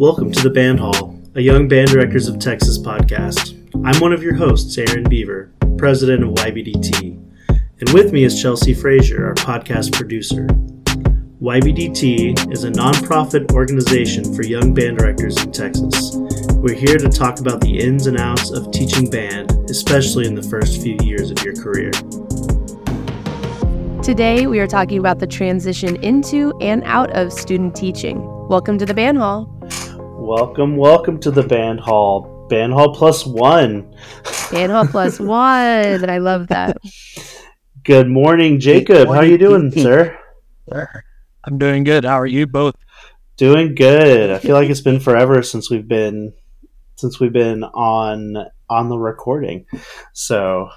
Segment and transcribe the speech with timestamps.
[0.00, 3.52] Welcome to the Band Hall, a Young Band Directors of Texas podcast.
[3.84, 7.22] I'm one of your hosts, Aaron Beaver, president of YBDT,
[7.80, 10.46] and with me is Chelsea Frazier, our podcast producer.
[11.42, 16.12] YBDT is a nonprofit organization for young band directors in Texas.
[16.54, 20.42] We're here to talk about the ins and outs of teaching band, especially in the
[20.42, 21.90] first few years of your career.
[24.02, 28.48] Today, we are talking about the transition into and out of student teaching.
[28.48, 29.59] Welcome to the Band Hall.
[30.30, 32.46] Welcome, welcome to the Band Hall.
[32.48, 33.92] Band Hall plus one.
[34.52, 36.08] Band Hall plus one.
[36.08, 36.76] I love that.
[37.82, 39.08] Good morning, Jacob.
[39.08, 40.16] How are you doing, sir?
[41.42, 42.04] I'm doing good.
[42.04, 42.76] How are you both?
[43.38, 44.30] Doing good.
[44.30, 46.32] I feel like it's been forever since we've been
[46.94, 48.36] since we've been on
[48.68, 49.66] on the recording.
[50.12, 50.68] So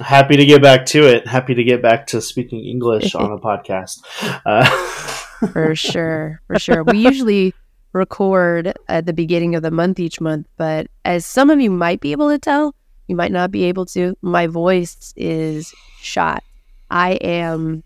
[0.00, 1.26] happy to get back to it.
[1.26, 3.98] Happy to get back to speaking English on a podcast.
[4.46, 4.64] Uh,
[5.52, 6.82] for sure, for sure.
[6.82, 7.52] We usually
[7.92, 12.00] record at the beginning of the month each month, but as some of you might
[12.00, 12.74] be able to tell,
[13.08, 14.16] you might not be able to.
[14.22, 16.44] My voice is shot.
[16.90, 17.82] I am,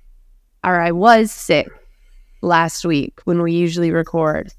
[0.62, 1.68] or I was sick
[2.42, 4.52] last week when we usually record,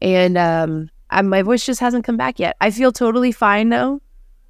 [0.00, 2.56] and um, I, my voice just hasn't come back yet.
[2.60, 4.00] I feel totally fine now.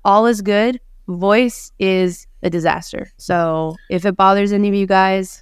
[0.04, 0.80] All is good.
[1.08, 3.10] Voice is a disaster.
[3.16, 5.40] So if it bothers any of you guys,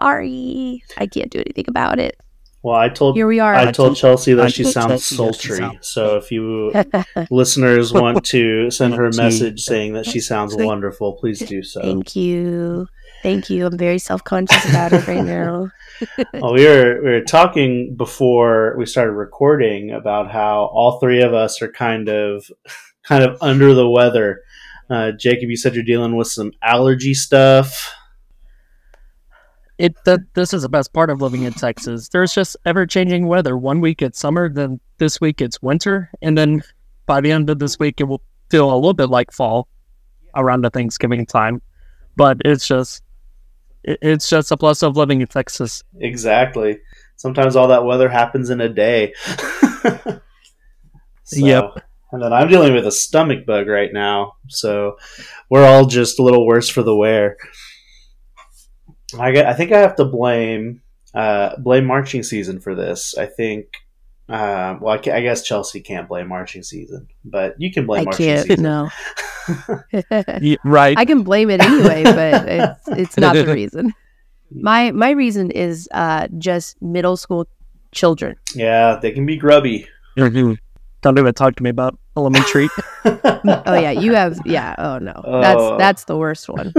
[0.00, 2.20] sorry, I can't do anything about it.
[2.66, 3.54] Well, I told Here we are.
[3.54, 5.58] I told Chelsea I that she sounds Chelsea sultry.
[5.58, 6.72] sounds So if you
[7.30, 11.80] listeners want to send her a message saying that she sounds wonderful, please do so.
[11.80, 12.88] Thank you.
[13.22, 13.66] Thank you.
[13.66, 15.70] I'm very self conscious about it right now.
[16.34, 21.32] Well, we were we were talking before we started recording about how all three of
[21.32, 22.50] us are kind of
[23.04, 24.42] kind of under the weather.
[24.90, 27.95] Uh, Jacob, you said you're dealing with some allergy stuff.
[29.78, 32.08] It that this is the best part of living in Texas.
[32.08, 33.56] There's just ever changing weather.
[33.58, 36.62] One week it's summer, then this week it's winter, and then
[37.04, 39.68] by the end of this week it will feel a little bit like fall
[40.34, 41.60] around the Thanksgiving time.
[42.16, 43.02] But it's just
[43.84, 45.84] it, it's just a plus of living in Texas.
[46.00, 46.78] Exactly.
[47.16, 49.12] Sometimes all that weather happens in a day.
[51.24, 51.82] So- Yep.
[52.12, 54.96] And then I'm dealing with a stomach bug right now, so
[55.50, 57.36] we're all just a little worse for the wear.
[59.18, 60.82] I get, I think I have to blame
[61.14, 63.16] uh, blame marching season for this.
[63.16, 63.66] I think.
[64.28, 68.00] Uh, well, I, ca- I guess Chelsea can't blame marching season, but you can blame
[68.00, 68.46] I marching can't.
[68.48, 68.62] season.
[68.64, 68.90] No.
[70.40, 70.98] Ye- right.
[70.98, 73.94] I can blame it anyway, but it's, it's not the reason.
[74.50, 77.46] My my reason is uh, just middle school
[77.92, 78.34] children.
[78.54, 79.86] yeah, they can be grubby.
[80.16, 82.68] Don't even talk to me about elementary.
[83.04, 84.74] Oh yeah, you have yeah.
[84.76, 85.78] Oh no, that's Oh.
[85.78, 86.72] that's the worst one.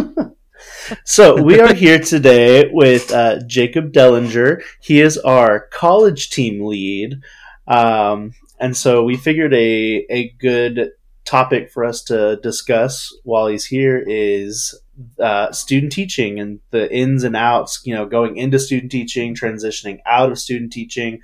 [1.03, 4.61] So we are here today with uh, Jacob Dellinger.
[4.81, 7.21] He is our college team lead,
[7.67, 10.91] um, and so we figured a a good
[11.25, 14.79] topic for us to discuss while he's here is
[15.19, 17.81] uh, student teaching and the ins and outs.
[17.83, 21.21] You know, going into student teaching, transitioning out of student teaching.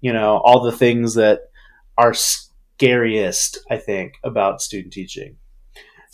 [0.00, 1.40] You know, all the things that
[1.96, 5.36] are scariest, I think, about student teaching.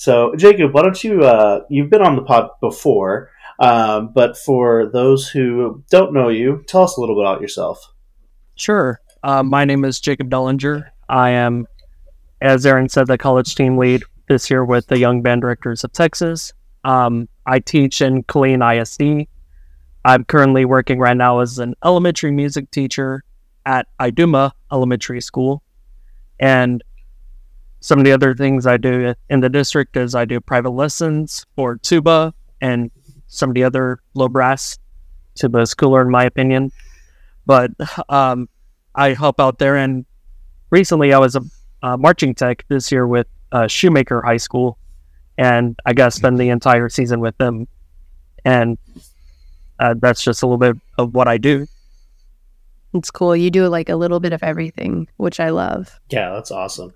[0.00, 1.24] So, Jacob, why don't you?
[1.24, 3.28] Uh, you've been on the pod before,
[3.58, 7.92] um, but for those who don't know you, tell us a little bit about yourself.
[8.54, 8.98] Sure.
[9.22, 10.88] Uh, my name is Jacob Dellinger.
[11.10, 11.66] I am,
[12.40, 15.92] as Aaron said, the college team lead this year with the Young Band Directors of
[15.92, 16.54] Texas.
[16.82, 19.28] Um, I teach in Killeen ISD.
[20.06, 23.22] I'm currently working right now as an elementary music teacher
[23.66, 25.62] at Iduma Elementary School.
[26.38, 26.82] And
[27.80, 31.46] some of the other things I do in the district is I do private lessons
[31.56, 32.90] for tuba and
[33.26, 34.78] some of the other low brass.
[35.34, 36.72] Tuba is cooler, in my opinion.
[37.46, 37.70] But
[38.08, 38.48] um,
[38.94, 39.76] I help out there.
[39.76, 40.04] And
[40.70, 41.42] recently, I was a,
[41.82, 44.78] uh marching tech this year with uh, Shoemaker High School,
[45.38, 47.66] and I got to spend the entire season with them.
[48.44, 48.76] And
[49.78, 51.66] uh, that's just a little bit of what I do.
[52.92, 53.34] It's cool.
[53.34, 55.98] You do like a little bit of everything, which I love.
[56.10, 56.92] Yeah, that's awesome.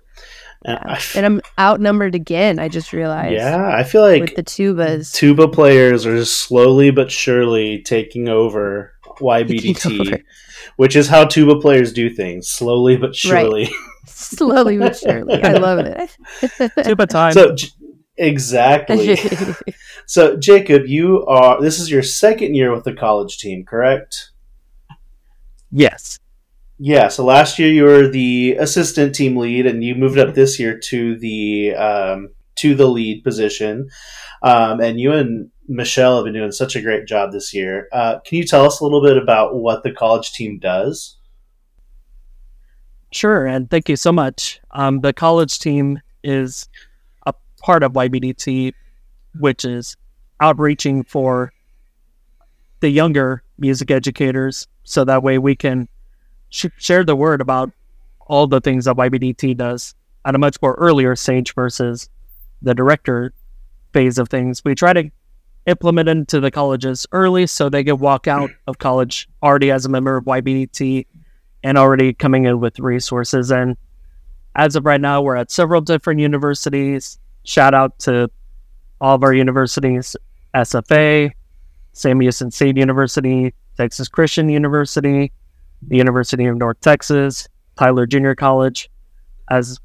[0.65, 2.57] And I f- And I'm outnumbered again.
[2.59, 3.33] I just realized.
[3.33, 5.13] yeah, I feel like with the tubas.
[5.13, 10.23] tuba players are slowly but surely taking over Taking YBDT, over.
[10.77, 13.69] which is how tuba players do things, slowly but surely.
[14.07, 15.41] Slowly but surely.
[15.43, 16.09] I love it.
[16.85, 17.33] Tuba time.
[17.33, 17.67] So, J-
[18.17, 19.17] exactly.
[20.05, 21.59] so, Jacob, you are.
[21.61, 24.31] This is your second year with the college team, correct?
[25.71, 26.19] yes.
[26.77, 30.59] Yeah, so last year you were the assistant team lead, and you moved up this
[30.59, 33.89] year to the um, to the lead position.
[34.41, 37.87] Um, and you and Michelle have been doing such a great job this year.
[37.93, 41.17] Uh, can you tell us a little bit about what the college team does?
[43.11, 44.59] Sure, and thank you so much.
[44.71, 46.67] Um, the college team is
[47.25, 48.73] a part of YBDT,
[49.39, 49.95] which is
[50.41, 51.53] outreaching for
[52.81, 55.87] the younger music educators, so that way we can
[56.55, 57.71] share the word about
[58.27, 59.93] all the things that YBDT does
[60.23, 62.09] at a much more earlier stage versus
[62.61, 63.33] the director
[63.93, 64.63] phase of things.
[64.65, 65.11] We try to
[65.65, 69.89] implement into the colleges early so they can walk out of college already as a
[69.89, 71.05] member of YBDT
[71.63, 73.51] and already coming in with resources.
[73.51, 73.77] And
[74.55, 77.19] as of right now, we're at several different universities.
[77.43, 78.29] Shout out to
[79.01, 80.15] all of our universities
[80.53, 81.31] SFA,
[81.91, 85.31] Sam Houston State University, Texas Christian University,
[85.81, 88.89] the University of North Texas, Tyler Junior College.
[89.49, 89.79] As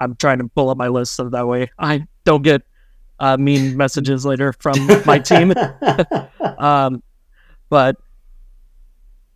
[0.00, 2.62] I'm trying to pull up my list so that way I don't get
[3.18, 4.74] uh, mean messages later from
[5.06, 5.52] my team.
[6.58, 7.02] um,
[7.70, 7.96] but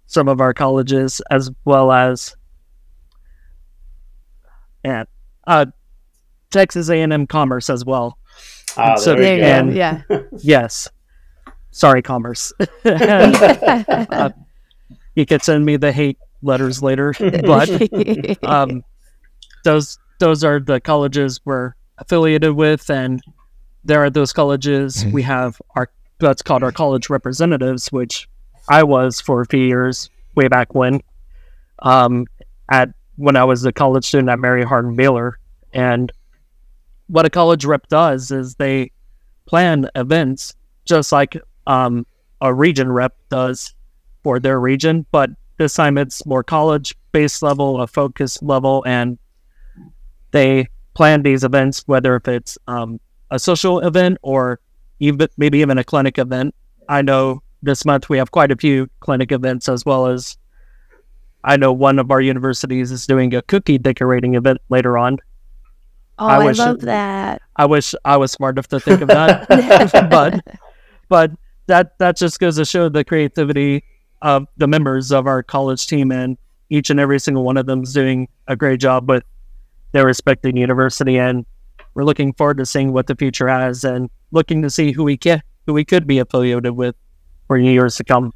[0.06, 2.36] some of our colleges, as well as
[4.84, 5.06] and
[5.46, 5.66] uh,
[6.50, 8.18] Texas A&M Commerce as well.
[8.76, 9.68] Ah, So there we there go.
[9.68, 9.76] you go.
[9.76, 10.02] Yeah.
[10.42, 10.88] Yes,
[11.70, 12.52] sorry, Commerce.
[12.84, 14.30] uh,
[15.16, 18.84] you could send me the hate letters later, but um,
[19.64, 23.20] those those are the colleges we're affiliated with, and
[23.84, 25.90] there are those colleges we have our
[26.20, 28.28] that's called our college representatives, which
[28.68, 31.00] I was for a few years way back when,
[31.80, 32.26] um,
[32.70, 35.38] at when I was a college student at Mary Hardin Baylor,
[35.72, 36.12] and
[37.08, 38.92] what a college rep does is they
[39.46, 40.54] plan events
[40.84, 42.06] just like um,
[42.40, 43.74] a region rep does
[44.26, 49.20] for their region, but this time it's more college based level, a focus level, and
[50.32, 52.98] they plan these events, whether if it's um,
[53.30, 54.58] a social event or
[54.98, 56.56] even maybe even a clinic event.
[56.88, 60.36] I know this month we have quite a few clinic events as well as
[61.44, 65.18] I know one of our universities is doing a cookie decorating event later on.
[66.18, 67.42] Oh, I I, wish- love that.
[67.54, 69.46] I wish I was smart enough to think of that,
[70.10, 70.44] but
[71.08, 71.30] but
[71.68, 73.84] that that just goes to show the creativity
[74.22, 76.36] of the members of our college team, and
[76.70, 79.22] each and every single one of them is doing a great job with
[79.92, 81.44] their respective university, and
[81.94, 85.16] we're looking forward to seeing what the future has, and looking to see who we
[85.16, 86.94] can who we could be affiliated with
[87.48, 88.32] for years to come.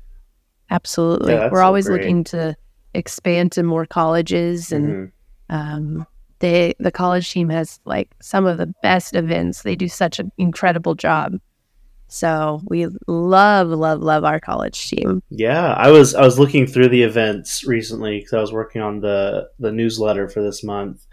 [0.70, 1.32] Absolutely.
[1.34, 2.00] Yeah, We're so always great.
[2.02, 2.56] looking to
[2.94, 5.10] expand to more colleges and Mhm.
[5.48, 6.06] um,
[6.40, 9.62] they the college team has like some of the best events.
[9.62, 11.38] They do such an incredible job.
[12.10, 15.22] So we love, love, love our college team.
[15.30, 19.00] Yeah, I was I was looking through the events recently because I was working on
[19.00, 21.06] the the newsletter for this month.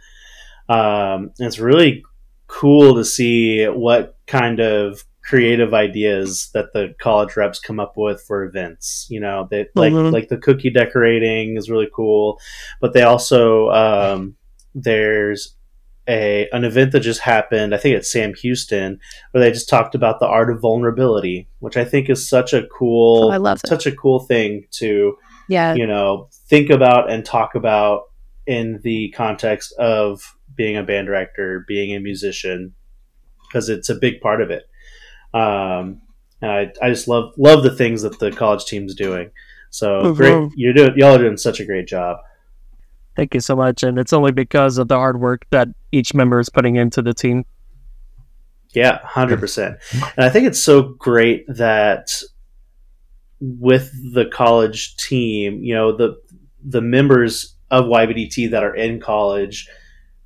[0.70, 2.04] Um, it's really
[2.48, 8.22] cool to see what kind of creative ideas that the college reps come up with
[8.24, 9.06] for events.
[9.10, 10.12] You know, they like Mhm.
[10.12, 12.40] like the cookie decorating is really cool,
[12.82, 14.36] but they also um,
[14.74, 15.57] there's
[16.08, 17.76] a an event that just happened.
[17.76, 19.00] I think it's Sam Houston
[19.32, 22.66] where they just talked about the art of vulnerability, which I think is such a
[22.68, 23.68] cool Oh, I love it.
[23.68, 25.18] such a cool thing to
[25.50, 25.74] Yeah.
[25.76, 28.04] you know think about and talk about
[28.46, 32.74] in the context of being a band director being a musician
[33.48, 34.64] because it's a big part of it
[35.34, 36.02] um,
[36.42, 39.32] and I, I just love love the things that the college team's doing
[39.70, 40.16] so Mhm.
[40.16, 42.18] great you're doing y'all are doing such a great job
[43.18, 46.40] Thank you so much, and it's only because of the hard work that each member
[46.40, 47.46] is putting into the team.
[48.76, 49.80] Yeah, hundred percent.
[49.92, 52.12] And I think it's so great that
[53.40, 56.22] with the college team, you know, the
[56.64, 59.68] the members of YBDT that are in college,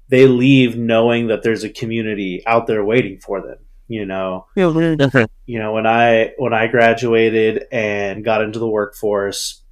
[0.09, 3.59] they leave knowing that there's a community out there waiting for them.
[3.87, 4.47] You know,
[5.45, 9.63] you know when I when I graduated and got into the workforce,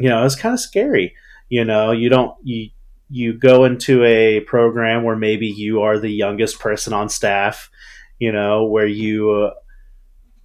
[0.00, 1.14] you know, it was kind of scary.
[1.48, 2.70] You know, you don't you
[3.10, 7.70] you go into a program where maybe you are the youngest person on staff,
[8.18, 9.50] you know, where you uh,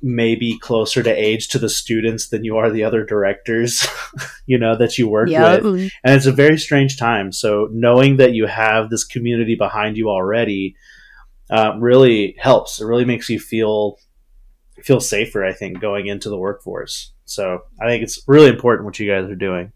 [0.01, 3.85] may be closer to age to the students than you are the other directors,
[4.45, 5.55] you know, that you work Yeah.
[5.59, 5.65] with
[6.03, 7.31] and it's a very strange time.
[7.31, 10.75] So knowing that you have this community behind you already
[11.49, 12.79] uh, really helps.
[12.81, 13.97] It really makes you feel
[14.81, 15.43] feel safer.
[15.45, 17.11] I think going into the workforce.
[17.25, 19.71] So I think it's really important what you guys are doing.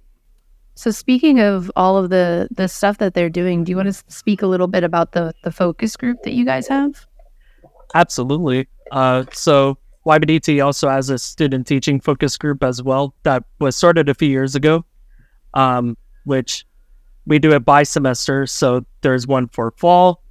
[0.77, 4.03] So speaking of all of the the stuff that they're doing, do you want to
[4.13, 7.07] speak a little bit about the the focus group that you guys have?
[7.95, 8.67] Absolutely.
[8.91, 14.07] Uh, so YBDT also has a student teaching focus group as well that was started
[14.07, 14.85] a few years ago,
[15.55, 16.63] um, which
[17.25, 18.45] we do it by semester.
[18.45, 20.21] So there's one for fall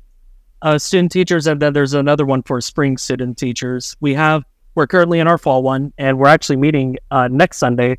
[0.63, 3.97] uh, student teachers, and then there's another one for spring student teachers.
[3.99, 4.45] We have
[4.77, 7.99] we're currently in our fall one, and we're actually meeting uh, next Sunday.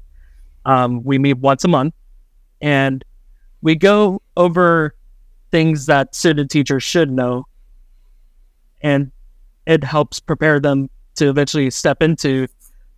[0.66, 1.94] Um, we meet once a month,
[2.62, 3.04] and
[3.62, 4.96] we go over
[5.52, 7.46] things that student teachers should know,
[8.82, 9.12] and
[9.66, 12.48] it helps prepare them to eventually step into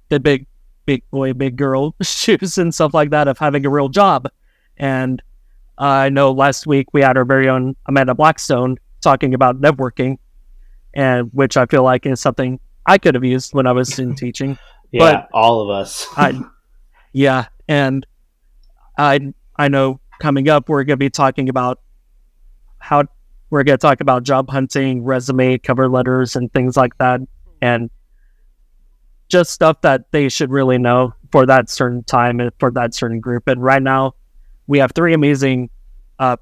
[0.09, 0.45] the big,
[0.85, 4.27] big boy, big girl shoes and stuff like that of having a real job.
[4.77, 5.21] And
[5.79, 10.17] uh, I know last week we had our very own Amanda Blackstone talking about networking,
[10.93, 14.15] and which I feel like is something I could have used when I was in
[14.15, 14.57] teaching.
[14.91, 16.07] Yeah, But- all of us.
[16.17, 16.41] I,
[17.13, 18.07] yeah, and
[18.97, 21.81] I I know coming up we're going to be talking about
[22.79, 23.03] how
[23.49, 27.19] we're going to talk about job hunting, resume, cover letters, and things like that,
[27.61, 27.89] and
[29.27, 33.19] just stuff that they should really know for that certain time and for that certain
[33.19, 33.47] group.
[33.47, 34.15] And right now,
[34.67, 35.69] we have three amazing,
[36.19, 36.37] uh,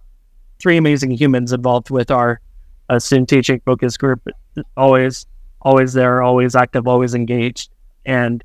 [0.59, 2.39] three amazing humans involved with our
[2.88, 4.27] uh, student teaching focus group.
[4.75, 5.25] Always,
[5.62, 7.71] always there, always active, always engaged,
[8.05, 8.43] and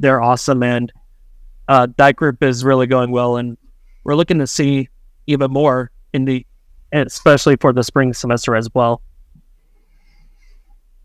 [0.00, 0.64] they're awesome.
[0.64, 0.92] And
[1.68, 3.56] uh, that group is really going well, and
[4.04, 4.88] we're looking to see
[5.26, 6.46] even more in the,
[6.92, 9.02] especially for the spring semester as well.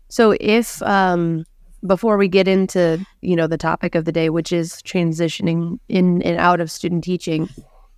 [0.08, 1.44] So if um
[1.86, 6.22] before we get into, you know, the topic of the day, which is transitioning in
[6.22, 7.48] and out of student teaching,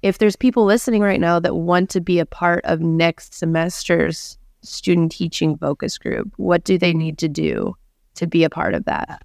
[0.02, 4.38] if there's people listening right now that want to be a part of next semester's
[4.62, 7.76] student teaching focus group, what do they need to do
[8.14, 9.22] to be a part of that?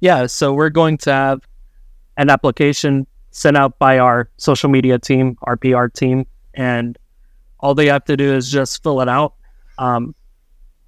[0.00, 1.40] Yeah, so we're going to have
[2.16, 6.24] an application sent out by our social media team, our PR team,
[6.54, 6.96] and
[7.60, 9.34] all they have to do is just fill it out.
[9.76, 10.14] Um,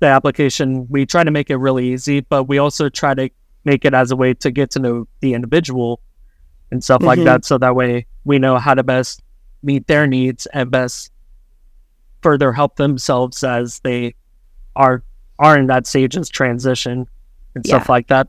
[0.00, 3.28] the application, we try to make it really easy, but we also try to
[3.67, 6.00] make it as a way to get to know the individual
[6.71, 7.25] and stuff like Mhm.
[7.25, 7.45] that.
[7.45, 9.21] So that way we know how to best
[9.62, 11.12] meet their needs and best
[12.23, 14.14] further help themselves as they
[14.75, 15.02] are
[15.38, 17.07] are in that stage of transition
[17.55, 18.28] and stuff like that.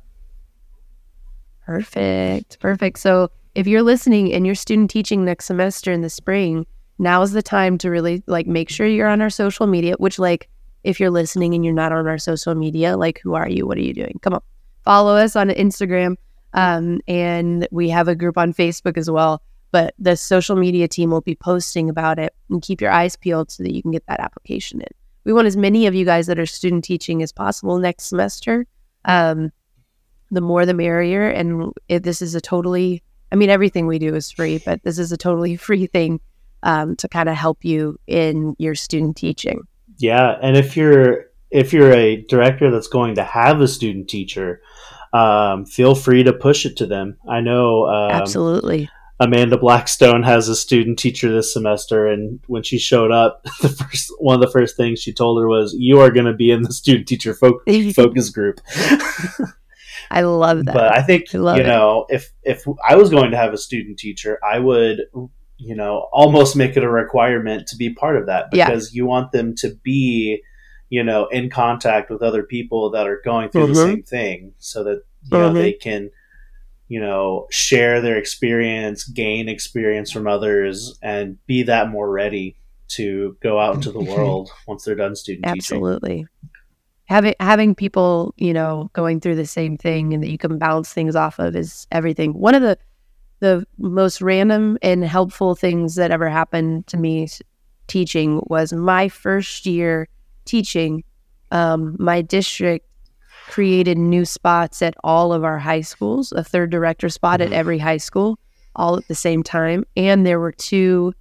[1.65, 2.59] Perfect.
[2.59, 2.99] Perfect.
[2.99, 6.65] So if you're listening and you're student teaching next semester in the spring,
[6.97, 10.17] now is the time to really like make sure you're on our social media, which
[10.17, 10.49] like
[10.85, 13.67] if you're listening and you're not on our social media, like who are you?
[13.67, 14.17] What are you doing?
[14.21, 14.41] Come on.
[14.85, 16.15] Follow us on Instagram.
[16.53, 19.41] Um, and we have a group on Facebook as well.
[19.71, 23.51] But the social media team will be posting about it and keep your eyes peeled
[23.51, 24.87] so that you can get that application in.
[25.25, 28.65] We want as many of you guys that are student teaching as possible next semester.
[29.03, 29.51] Um,
[30.31, 31.29] the more the merrier.
[31.29, 35.11] And this is a totally, I mean, everything we do is free, but this is
[35.11, 36.19] a totally free thing
[36.63, 39.61] um, to kind of help you in your student teaching.
[39.97, 44.61] Yeah, and if you're if you're a director that's going to have a student teacher,
[45.13, 47.17] um, feel free to push it to them.
[47.27, 48.89] I know um, Absolutely.
[49.21, 54.13] Amanda Blackstone has a student teacher this semester, and when she showed up, the first
[54.19, 56.61] one of the first things she told her was, "You are going to be in
[56.61, 57.59] the student teacher fo-
[57.93, 58.61] focus group."
[60.11, 60.73] I love that.
[60.73, 61.67] but I think I love you it.
[61.67, 65.01] know if if I was going to have a student teacher, I would
[65.57, 68.67] you know almost make it a requirement to be part of that Yeah.
[68.67, 70.41] because you want them to be
[70.89, 73.85] you know in contact with other people that are going through the Mhm.
[73.85, 75.53] same thing, so that you know Mhm.
[75.55, 76.09] they can
[76.87, 82.55] you know share their experience, gain experience from others, and be that more ready
[82.87, 85.79] to go out into the world once they're done student teaching.
[87.09, 90.93] Having having people, you know, going through the same thing and that you can bounce
[90.93, 92.33] things off of is everything.
[92.33, 92.77] One of the
[93.39, 97.27] the most random and helpful things that ever happened to me
[97.87, 100.07] teaching was my first year
[100.45, 101.03] teaching.
[101.51, 102.85] Um, my district
[103.47, 107.53] created new spots at all of our high schools, a third director spot at Mhm.
[107.53, 108.37] every high school,
[108.75, 111.13] all at the same time, and there were two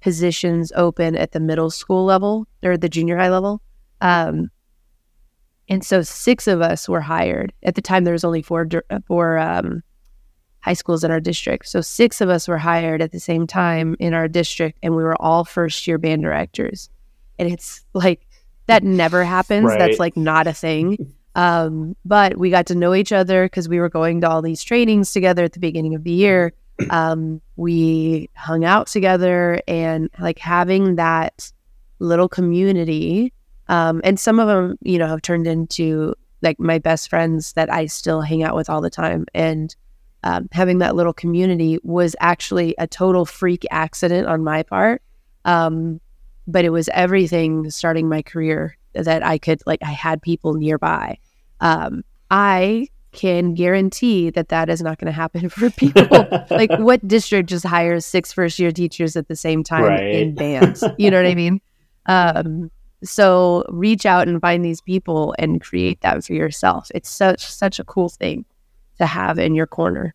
[0.00, 3.60] positions open at the middle school level or the junior high level.
[4.00, 4.50] Um,
[5.68, 7.52] and so six of us were hired.
[7.62, 8.66] At the time, there was only four
[9.06, 9.82] four um,
[10.60, 11.68] high schools in our district.
[11.68, 15.02] So six of us were hired at the same time in our district, and we
[15.02, 16.90] were all first year band directors.
[17.38, 18.26] And it's like
[18.66, 19.66] that never happens.
[19.66, 19.78] Right.
[19.78, 21.14] That's like not a thing.
[21.34, 24.62] Um, but we got to know each other because we were going to all these
[24.62, 26.52] trainings together at the beginning of the year.
[26.90, 31.52] Um, we hung out together and like having that
[31.98, 33.32] little community.
[33.68, 37.72] Um, and some of them, you know, have turned into like my best friends that
[37.72, 39.26] I still hang out with all the time.
[39.34, 39.74] And
[40.22, 45.02] um, having that little community was actually a total freak accident on my part.
[45.44, 46.00] Um,
[46.46, 51.18] but it was everything starting my career that I could, like, I had people nearby.
[51.60, 56.26] Um, I can guarantee that that is not going to happen for people.
[56.50, 60.14] like, what district just hires six first year teachers at the same time Right.
[60.14, 60.84] in bands?
[60.98, 61.60] You know what I mean?
[62.06, 62.70] Um,
[63.04, 66.88] so reach out and find these people and create that for yourself.
[66.94, 68.44] It's such such a cool thing
[68.98, 70.14] to have in your corner.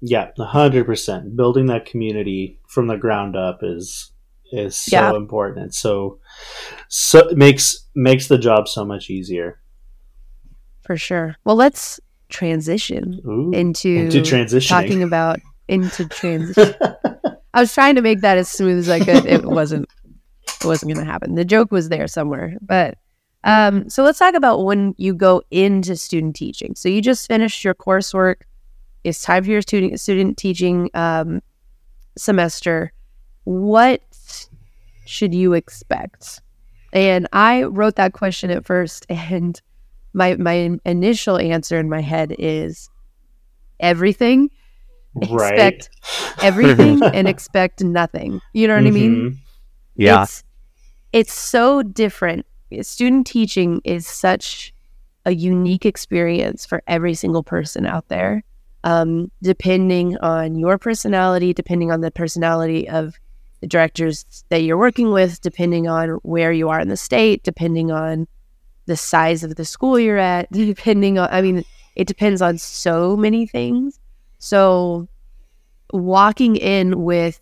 [0.00, 1.36] Yeah, hundred percent.
[1.36, 4.10] Building that community from the ground up is
[4.52, 5.16] is so Yeah.
[5.16, 5.66] important.
[5.66, 6.18] It's so
[6.88, 9.60] so makes makes the job so much easier.
[10.82, 11.36] For sure.
[11.44, 14.68] Well, let's transition Ooh, into, into transitioning.
[14.68, 16.74] talking about into transition.
[17.54, 19.24] I was trying to make that as smooth as I could.
[19.26, 19.88] It wasn't.
[20.64, 21.34] Wasn't going to happen.
[21.34, 22.96] The joke was there somewhere, but
[23.44, 26.74] um, so let's talk about when you go into student teaching.
[26.74, 28.36] So you just finished your coursework.
[29.04, 31.42] It's time for your student student teaching um,
[32.16, 32.92] semester.
[33.44, 34.00] What
[35.04, 36.40] should you expect?
[36.92, 39.60] And I wrote that question at first, and
[40.14, 42.88] my my initial answer in my head is
[43.80, 44.50] everything.
[45.30, 45.52] right.
[45.54, 45.90] Expect
[46.42, 48.40] everything and expect nothing.
[48.52, 49.14] You know what I mean?
[49.14, 49.36] Mhm.
[49.96, 50.22] Yeah.
[50.22, 50.42] It's,
[51.14, 52.44] it's so different.
[52.82, 54.74] Student teaching is such
[55.24, 58.42] a unique experience for every single person out there.
[58.82, 63.14] Um, depending on your personality, depending on the personality of
[63.60, 67.92] the directors that you're working with, depending on where you are in the state, depending
[67.92, 68.26] on
[68.86, 73.16] the size of the school you're at, depending on, I mean, it depends on so
[73.16, 74.00] many things.
[74.40, 75.08] So,
[75.92, 77.40] walking in with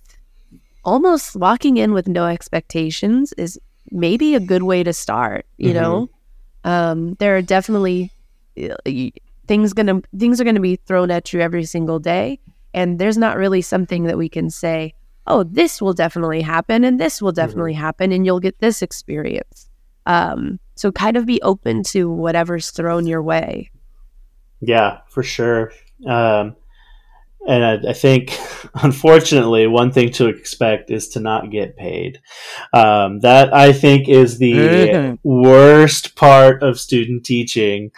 [0.84, 3.58] almost walking in with no expectations is
[3.90, 5.74] maybe a good way to start you Mhm.
[5.74, 6.08] know
[6.64, 8.10] um, there are definitely
[8.62, 8.76] uh,
[9.46, 12.38] things gonna things are gonna be thrown at you every single day
[12.74, 14.94] and there's not really something that we can say
[15.26, 19.68] oh this will definitely happen and this will definitely happen and you'll get this experience
[20.06, 23.70] um, so kind of be open to whatever's thrown your way
[24.60, 25.72] Yeah, for sure.
[26.06, 26.54] Um,
[27.48, 28.38] and I, I think,
[28.82, 32.20] unfortunately, one thing to expect is to not get paid.
[32.72, 35.18] Um, that I think is the Mhm.
[35.22, 37.90] worst part of student teaching.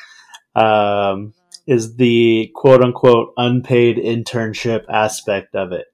[0.57, 1.35] Um,
[1.67, 5.87] is the quote unquote unpaid internship aspect of it,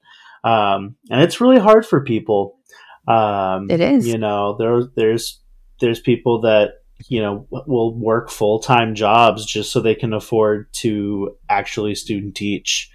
[0.42, 2.58] um, and it's really hard for people.
[3.06, 4.06] Um, It is.
[4.06, 5.40] You know, there there's
[5.80, 6.70] there's people that
[7.08, 12.34] you know will work full time jobs just so they can afford to actually student
[12.34, 12.90] teach.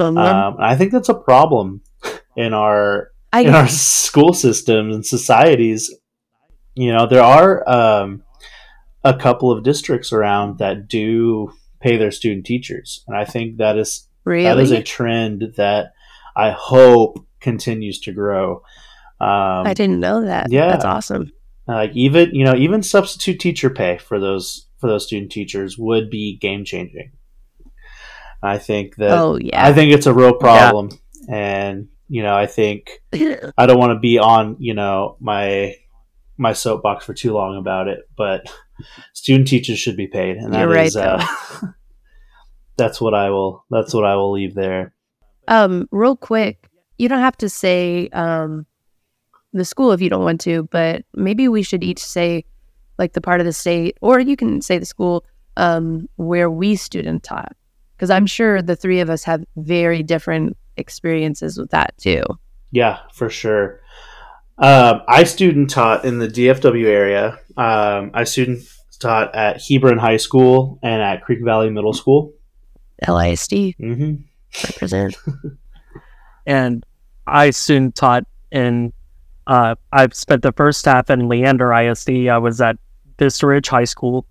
[0.00, 1.82] Um, I think that's a problem
[2.36, 5.94] in our I, in our school systems and societies.
[6.74, 8.22] You know, there are um,
[9.04, 13.76] a couple of districts around that do pay their student teachers, and I think that
[13.76, 15.92] is really that is a trend that
[16.36, 18.62] I hope continues to grow.
[19.20, 20.50] Um, I didn't know that.
[20.52, 20.68] yeah.
[20.68, 21.32] That's awesome.
[21.66, 26.08] like even you know even substitute teacher pay for those for those student teachers would
[26.10, 27.12] be game changing.
[28.42, 29.64] I think that oh yeah.
[29.64, 30.90] I think it's a real problem,
[31.28, 35.74] and you know I think I don't want to be on you know my
[36.36, 38.50] my soapbox for too long about it, but
[39.12, 41.24] student teachers should be paid, and that right, is, uh,
[42.76, 44.94] that's what I will that's what I will leave there.
[45.48, 48.66] um, real quick, you don't have to say um,
[49.52, 52.44] the school if you don't want to, but maybe we should each say
[52.98, 55.24] like the part of the state, or you can say the school
[55.56, 57.56] um, where we student taught,
[57.98, 62.22] because I'm sure the three of us have very different experiences with that too.
[62.70, 63.80] Yeah, for sure.
[64.58, 67.40] Um, I student taught in the DFW area.
[67.56, 68.60] Um, I student
[69.00, 72.32] taught at Hebron High School and at Creek Valley Middle School.
[73.06, 74.14] LISD hmm
[74.64, 75.16] represent.
[76.46, 76.84] and
[77.26, 78.92] I student taught in.
[79.46, 82.28] Uh, I've spent the first half in Leander ISD.
[82.28, 82.76] I was at
[83.18, 84.26] Vista Ridge High School,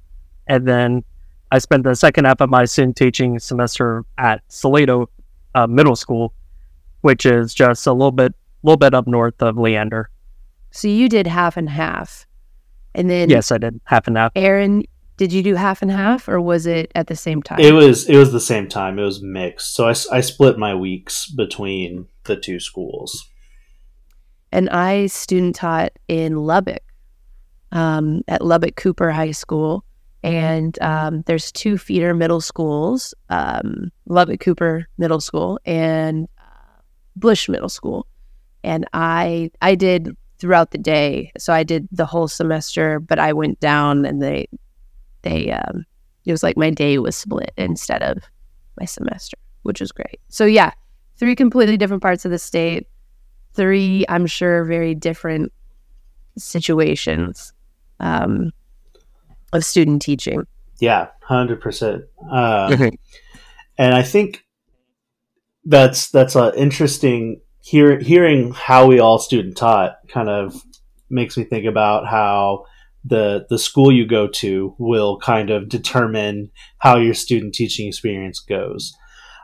[0.47, 1.03] and then
[1.51, 5.09] I spent the second half of my student teaching semester at Salado
[5.55, 6.33] uh, Middle School,
[7.01, 8.33] which is just a little bit,
[8.63, 10.09] little bit up north of Leander.
[10.71, 12.25] so you did half and half,
[12.93, 14.31] and then Yes, I did half and half.
[14.35, 14.83] Aaron,
[15.15, 17.59] did you do half and half, or was it at the same time?
[17.59, 18.99] It was it was the same time.
[18.99, 19.73] It was mixed.
[19.73, 23.25] So I, I split my weeks between the two schools.
[24.51, 26.83] and I student taught in Lubbock
[27.71, 29.85] um, at Lubbock Cooper High School.
[30.23, 36.81] And um, there's two feeder middle schools, um, Lubbock Cooper Middle School and uh,
[37.15, 38.07] Bush Middle School.
[38.63, 42.99] And I I did throughout the day, so I did the whole semester.
[42.99, 44.47] But I went down, and they
[45.21, 45.85] they um,
[46.25, 48.17] it was like my day was split instead of
[48.79, 50.19] my semester, which was great.
[50.27, 50.71] So yeah,
[51.17, 52.87] three completely different parts of the state
[53.57, 55.51] three, I'm sure, very different
[56.37, 57.51] situations
[57.99, 58.51] um,
[59.53, 60.43] of student teaching.
[60.79, 62.03] Yeah, hundred percent.
[62.31, 62.91] Uh, Mhm.
[63.77, 64.43] and I think
[65.65, 67.41] that's that's uh, interesting.
[67.61, 70.55] Hear, hearing how we all student taught kind of
[71.09, 72.63] makes me think about how
[73.03, 78.39] the the school you go to will kind of determine how your student teaching experience
[78.39, 78.93] goes.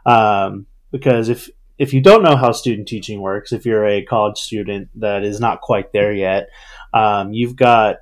[0.05, 4.37] Um, because if if you don't know how student teaching works, if you're a college
[4.37, 6.47] student that is not quite there yet,
[6.93, 7.97] um, you've got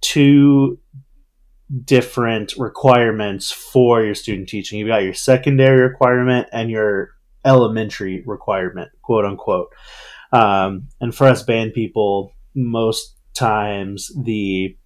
[0.00, 0.78] two
[1.84, 4.78] different requirements for your student teaching.
[4.78, 7.10] You've got your secondary requirement and your
[7.44, 9.68] elementary requirement, quote unquote.
[10.32, 14.76] Um, and for us band people, most times the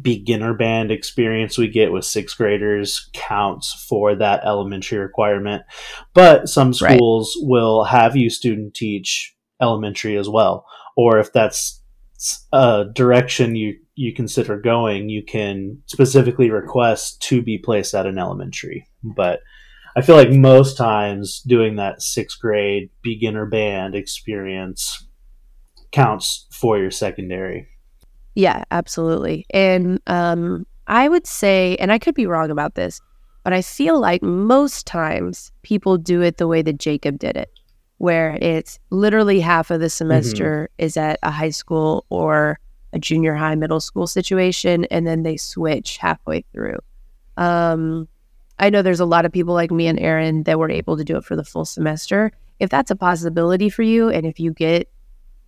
[0.00, 5.62] beginner band experience we get with sixth graders counts for that elementary requirement.
[6.14, 7.48] But some schools right.
[7.48, 10.66] will have you student teach elementary as well.
[10.96, 11.80] Or if that's
[12.52, 18.18] a direction you, you consider going, you can specifically request to be placed at an
[18.18, 18.86] elementary.
[19.02, 19.40] But
[19.96, 25.06] I feel like most times doing that sixth grade beginner band experience
[25.92, 27.68] counts for your secondary.
[28.34, 29.46] Yeah, absolutely.
[29.50, 33.00] And um, I would say, and I could be wrong about this,
[33.44, 37.50] but I feel like most times people do it the way that Jacob did it,
[37.98, 39.90] where it's literally half of the mm-hmm.
[39.90, 40.84] semester mm-hmm.
[40.84, 42.58] is at a high school or
[42.94, 46.78] a junior high, middle school situation, and then they switch halfway through.
[47.36, 48.08] Um,
[48.58, 51.04] I know there's a lot of people like me and Aaron that were able to
[51.04, 52.32] do it for the full semester.
[52.60, 54.88] If that's a possibility for you, and if you get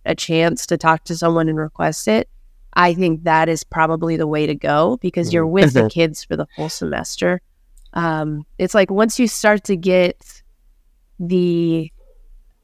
[0.05, 2.29] a chance to talk to someone and request it,
[2.73, 6.35] I think that is probably the way to go because you're with the kids for
[6.35, 7.41] the full semester.
[7.93, 10.43] Um, it's like once you start to get
[11.17, 11.91] the,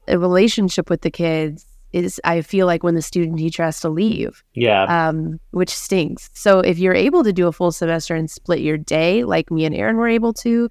[0.06, 3.88] the relationship with the kids, is I feel like when the student teacher has to
[3.88, 4.42] leave.
[4.52, 4.82] Yeah.
[4.84, 6.28] Um, which stinks.
[6.34, 9.64] So if you're able to do a full semester and split your day, like me
[9.64, 10.70] and Aaron were able to,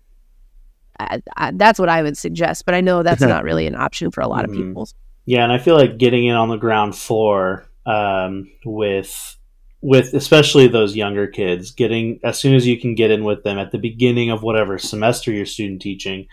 [0.99, 2.65] I, I, that's what I would suggest.
[2.65, 4.51] But I know that's not really an option for a lot mm-hmm.
[4.51, 4.89] of people.
[5.25, 9.37] Yeah, and I feel like getting in on the ground floor um, with
[9.81, 13.57] with especially those younger kids getting as soon as you can get in with them
[13.57, 16.25] at the beginning of whatever semester you're student teaching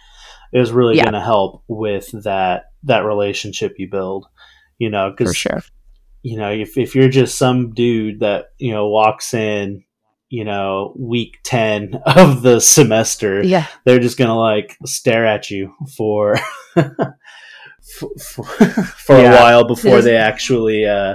[0.53, 1.03] is really yeah.
[1.03, 4.27] going to help with that that relationship you build
[4.81, 5.63] you know because sure.
[6.23, 9.85] you know if, if you're just some dude that you know walks in
[10.29, 15.73] you know week 10 of the semester yeah they're just gonna like stare at you
[15.97, 16.37] for
[16.75, 19.33] for, for, for yeah.
[19.33, 21.15] a while before they actually uh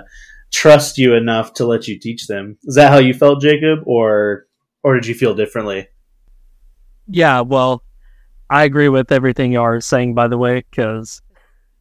[0.56, 2.58] trust you enough to let you teach them.
[2.64, 4.48] Is that how you felt, Jacob, or
[4.84, 5.88] or did you feel differently?
[7.08, 7.84] Yeah, well,
[8.50, 10.16] I agree with everything you are saying.
[10.16, 11.22] By the way, because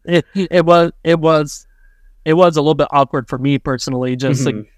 [0.04, 1.66] it it was it was
[2.24, 4.62] it was a little bit awkward for me personally, just mm-hmm.
[4.62, 4.68] to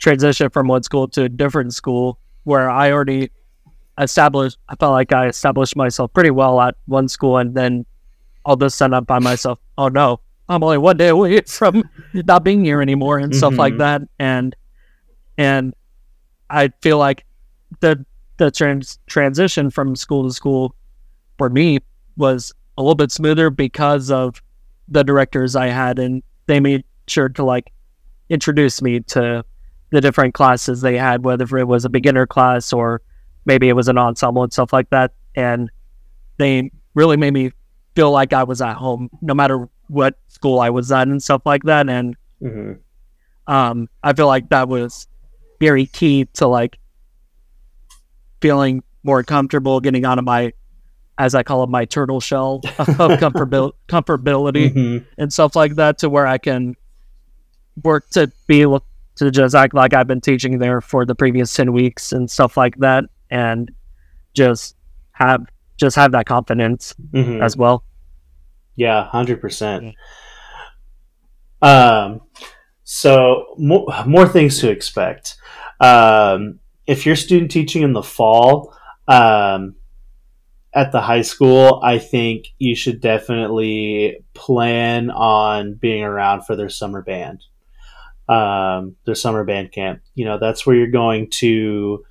[0.00, 3.30] transition from one school to a different school where I already
[3.98, 4.58] established.
[4.68, 7.86] I felt like I established myself pretty well at one school, and then
[8.44, 9.58] all of a sudden I'm by myself.
[9.78, 13.38] Oh no, I'm only one day away from not being here anymore and mm-hmm.
[13.38, 13.78] stuff like mm-hmm.
[13.78, 14.02] that.
[14.18, 14.56] And
[15.38, 15.74] and
[16.50, 17.24] I feel like
[17.80, 18.04] the
[18.36, 20.74] the trans- transition from school to school
[21.38, 21.78] for me
[22.16, 24.42] was a little bit smoother because of
[24.88, 27.72] the directors I had, and they made sure to like
[28.28, 29.44] introduce me to
[29.90, 33.02] the different classes they had, whether it was a beginner class or
[33.44, 35.12] maybe it was an ensemble and stuff like that.
[35.34, 35.70] And
[36.38, 37.52] they really made me
[37.94, 41.42] feel like I was at home, no matter what school I was at and stuff
[41.44, 41.88] like that.
[41.88, 43.52] And mm-hmm.
[43.52, 45.06] um, I feel like that was
[45.60, 46.78] very key to like
[48.40, 50.52] feeling more comfortable, getting out of my,
[51.22, 55.04] as I call it, my turtle shell of comfortabil- comfortability mm-hmm.
[55.16, 56.74] and stuff like that, to where I can
[57.84, 58.84] work to be able
[59.16, 62.56] to just act like I've been teaching there for the previous ten weeks and stuff
[62.56, 63.70] like that, and
[64.34, 64.74] just
[65.12, 67.40] have just have that confidence mm-hmm.
[67.40, 67.84] as well.
[68.74, 69.94] Yeah, hundred percent.
[71.60, 72.22] Um,
[72.82, 75.36] so more, more things to expect.
[75.78, 76.58] Um,
[76.88, 79.76] if you're student teaching in the fall, um,
[80.74, 86.70] at the high school, I think you should definitely plan on being around for their
[86.70, 87.44] summer band,
[88.28, 90.00] um, their summer band camp.
[90.14, 92.04] You know, that's where you're going to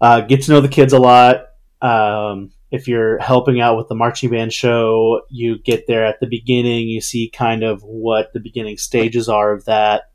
[0.00, 1.46] uh, get to know the kids a lot.
[1.82, 6.26] Um, if you're helping out with the marching band show, you get there at the
[6.26, 10.10] beginning, you see kind of what the beginning stages are of that.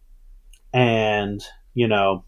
[0.72, 1.43] And,
[1.74, 2.26] you know,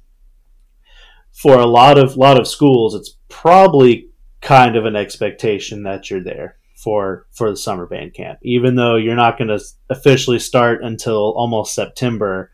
[1.31, 4.09] for a lot of lot of schools, it's probably
[4.45, 8.95] kind of an expectation that you're there for for the summer band camp, even though
[8.95, 12.51] you're not going to officially start until almost September.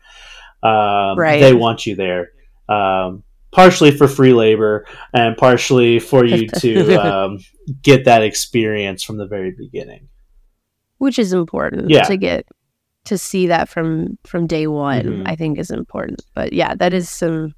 [0.62, 1.40] Um, right.
[1.40, 2.30] They want you there.
[2.68, 7.38] Um, partially for free labor and partially for you to um,
[7.82, 10.08] get that experience from the very beginning
[10.98, 12.02] which is important yeah.
[12.04, 12.46] to get
[13.04, 15.26] to see that from from day one mm-hmm.
[15.26, 17.54] i think is important but yeah that is some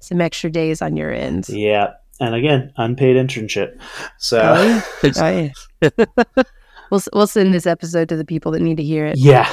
[0.00, 3.78] some extra days on your end yeah and again unpaid internship
[4.18, 4.62] so oh,
[5.02, 5.12] yeah.
[5.82, 6.42] Oh, yeah.
[6.90, 9.16] We'll we'll send this episode to the people that need to hear it.
[9.16, 9.48] Yeah.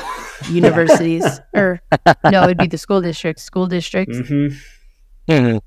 [0.50, 1.24] Universities
[1.56, 1.80] or
[2.30, 3.44] no, it'd be the school districts.
[3.44, 4.18] School districts.
[4.28, 4.48] hmm
[5.30, 5.62] Mhm.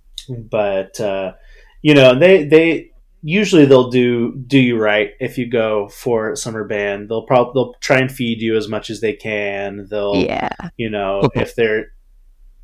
[0.50, 1.32] But uh,
[1.80, 2.90] you know, they they
[3.22, 7.08] usually they'll do do you right if you go for summer band.
[7.08, 9.86] They'll probably they'll try and feed you as much as they can.
[9.90, 10.50] They'll Yeah.
[10.76, 11.86] you know if they're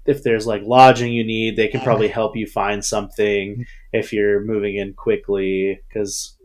[0.08, 4.40] if there's like lodging you need, they can probably help you find something if you're
[4.40, 6.36] moving in quickly because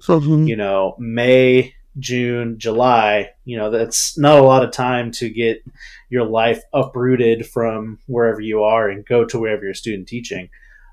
[0.47, 5.63] you know may june july you know that's not a lot of time to get
[6.10, 10.49] your life uprooted from wherever you are and go to wherever you're student teaching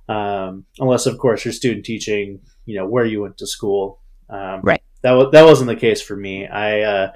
[0.08, 3.98] um, unless of course you're student teaching you know where you went to school.
[4.28, 4.82] Um, Right.
[5.02, 6.46] that, wa- that wasn't the case for me.
[6.46, 7.12] I uh,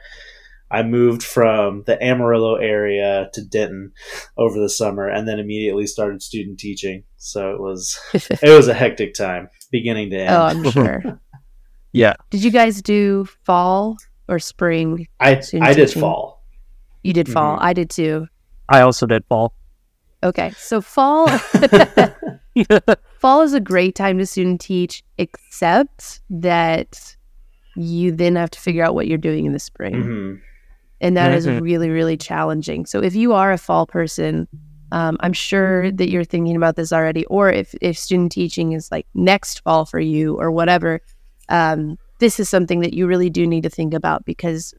[0.70, 3.92] i moved from the amarillo area to denton
[4.37, 8.74] over the summer and then immediately started student teaching so it was it was a
[8.74, 11.20] hectic time beginning to end oh, I'm sure.
[11.92, 12.14] Yeah.
[12.31, 13.96] Did you guys do fall
[14.29, 15.07] or spring?
[15.20, 16.03] I student I did teaching.
[16.03, 16.44] fall.
[17.05, 17.57] You did fall.
[17.57, 17.62] Mhm.
[17.62, 18.27] I did too.
[18.68, 19.55] I also did fall.
[20.24, 21.29] Okay, so fall
[23.20, 27.16] fall is a great time to student teach, except that
[27.77, 30.03] you then have to figure out what you're doing in the spring.
[30.03, 30.35] hmm
[31.00, 31.61] and that is Mhm.
[31.61, 34.48] really really challenging so if you are a fall person
[34.92, 38.90] um, i'm sure that you're thinking about this already or if if student teaching is
[38.92, 41.00] like next fall for you or whatever
[41.48, 44.72] um, this is something that you really do need to think about because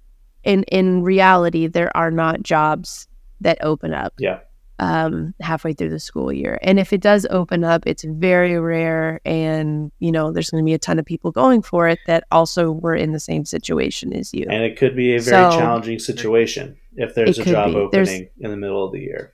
[0.43, 3.07] in in reality there are not jobs
[3.41, 4.39] that open up Yeah.
[4.79, 9.21] Um, halfway through the school year and if it does open up it's very rare
[9.25, 12.25] and you know there's going to be a ton of people going for it that
[12.31, 15.57] also were in the same situation as you And it could be a very So-
[15.57, 17.87] challenging situation if there's a job be.
[17.91, 19.31] There's- opening in the middle of the year.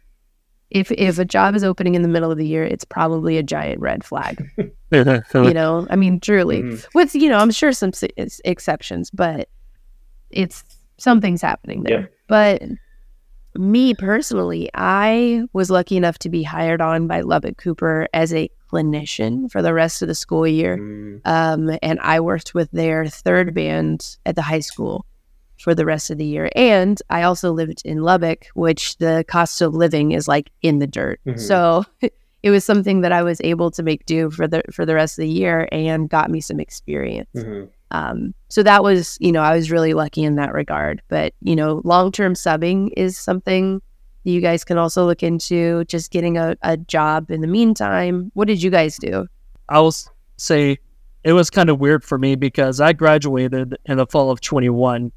[0.70, 3.44] if if a job is opening in the middle of the year, it's probably a
[3.44, 4.42] giant red flag.
[4.92, 6.86] you know, I mean, truly, Mhm.
[6.94, 9.50] with you know, I'm sure some s- exceptions, but
[10.30, 10.64] it's
[10.98, 12.00] something's happening there.
[12.02, 12.14] Yep.
[12.28, 12.62] But
[13.58, 18.50] me personally, I was lucky enough to be hired on by Lubbock Cooper as a
[18.72, 20.78] clinician for the rest of the school year.
[20.78, 25.06] Mm, Um, and I worked with their third band at the high school
[25.60, 26.50] for the rest of the year.
[26.56, 30.88] And I also lived in Lubbock, which the cost of living is like in the
[30.88, 31.20] dirt.
[31.28, 31.40] Mhm.
[31.40, 31.84] So
[32.44, 35.20] it was something that I was able to make do for the for the rest
[35.20, 37.30] of the year and got me some experience.
[37.36, 37.68] mhm.
[37.92, 41.02] Um, so that was, you know, I was really lucky in that regard.
[41.08, 43.82] But you know, long term subbing is something
[44.24, 45.86] you guys can also look into.
[45.86, 48.30] Just getting a, a job in the meantime.
[48.34, 49.26] What did you guys do?
[49.70, 49.94] I will
[50.38, 50.78] say
[51.24, 55.12] it was kind of weird for me because I graduated in the fall of 21,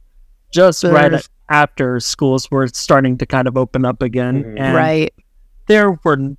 [0.53, 4.61] just right after schools were starting to kind of open up again, Mhm.
[4.61, 5.13] and right.
[5.67, 6.37] there were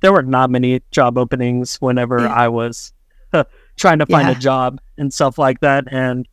[0.00, 2.32] there were not many job openings whenever Yeah.
[2.32, 2.92] I was
[3.78, 4.36] trying to find Yeah.
[4.36, 5.84] a job and stuff like that.
[5.90, 6.28] And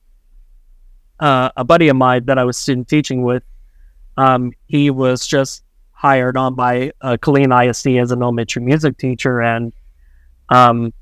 [1.20, 3.44] uh, a buddy of mine that I was student teaching with,
[4.18, 9.42] um, he was just hired on by uh, Killeen ISD as an elementary music teacher,
[9.42, 9.74] and
[10.50, 10.94] um,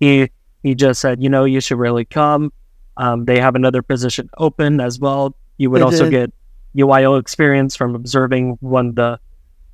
[0.00, 0.30] he
[0.62, 2.52] he just said, you know, you should really come.
[2.96, 5.34] Um, they have another position open as well.
[5.58, 6.10] You would They also did.
[6.10, 6.32] get
[6.82, 9.20] UIO experience from observing one of the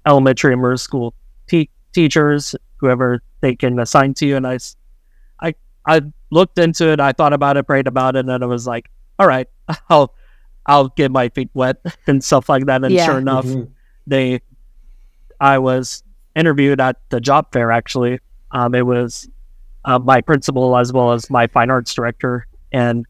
[0.07, 1.15] elementary and middle school
[1.47, 4.37] te- teachers, whoever they can assign to you.
[4.37, 4.59] And I,
[5.91, 6.01] I, I
[6.31, 7.01] looked into it.
[7.01, 9.47] I thought about it, prayed about it, and then I was like, all right,
[9.89, 10.15] I'll,
[10.67, 11.77] I'll get my feet wet
[12.07, 12.85] and stuff like that.
[12.85, 13.05] And Yeah.
[13.07, 13.69] sure enough, Mhm.
[14.07, 14.41] they,
[15.41, 16.03] I was
[16.37, 17.71] interviewed at the job fair.
[17.73, 18.21] Actually,
[18.53, 19.29] um, it was
[19.85, 23.07] uh, my principal as well as my fine arts director, and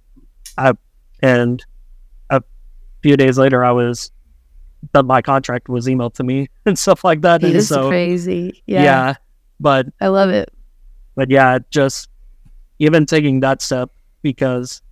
[0.57, 0.73] I,
[1.23, 1.65] and
[2.31, 2.43] a
[3.03, 4.11] few days later, I was.
[4.95, 7.89] That my contract was emailed to me and stuff like that, It and is so
[7.89, 8.63] crazy.
[8.67, 8.83] yeah.
[8.83, 9.15] Yeah,
[9.61, 10.51] but I love it.
[11.15, 12.09] but yeah, just
[12.81, 13.91] even taking that step
[14.23, 14.83] because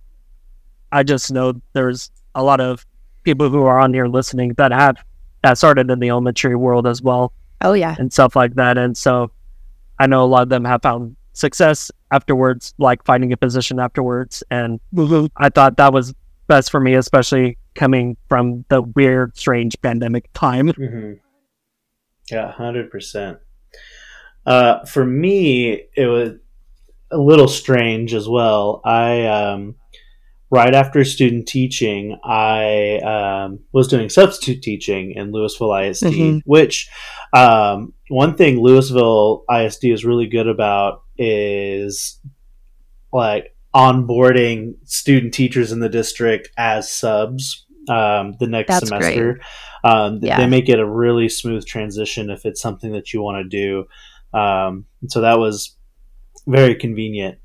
[0.91, 2.85] I just know there's a lot of
[3.23, 4.95] people who are on here listening that have
[5.43, 8.77] that started in the elementary world as well Oh yeah, and stuff like that.
[8.77, 9.31] And so
[9.99, 14.43] I know a lot of them have found success afterwards, like finding a position afterwards.
[14.49, 14.79] And
[15.37, 16.13] I thought that was
[16.47, 20.69] best for me, especially coming from the weird, strange pandemic time.
[20.69, 21.13] hmm
[22.31, 23.39] Yeah, hundred percent.
[24.45, 26.33] Uh, for me, it was
[27.11, 28.81] a little strange as well.
[28.85, 29.75] I um,
[30.51, 36.41] right after student teaching, I um, was doing substitute teaching in Lewisville ISD, Mhm.
[36.45, 36.89] which
[37.33, 42.19] um, one thing Lewisville ISD is really good about is
[43.13, 49.39] like onboarding student teachers in the district as subs um, the next That's semester.
[49.83, 50.37] Um, Yeah.
[50.37, 54.37] They make it a really smooth transition if it's something that you want to do.
[54.37, 55.75] Um, so that was
[56.49, 57.39] very convenient.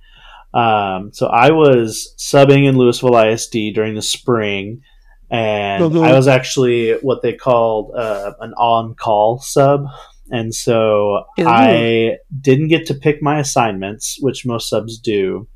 [0.52, 4.82] Um, so I was subbing in Lewisville ISD during the spring,
[5.30, 5.82] and.
[6.04, 9.86] I was actually what they called uh, an on-call sub.
[10.30, 11.24] And so.
[11.38, 15.48] I didn't get to pick my assignments, which most subs do.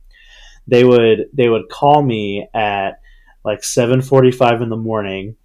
[0.67, 3.01] They would they would call me at
[3.45, 5.37] like seven forty five in the morning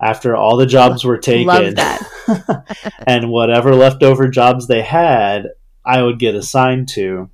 [0.00, 1.46] after all the jobs were taken.
[3.06, 5.48] And whatever leftover jobs they had,
[5.84, 7.30] I would get assigned to.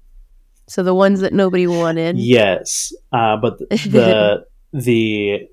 [0.69, 2.19] So the ones that nobody wanted.
[2.19, 5.49] Yes, uh, but the the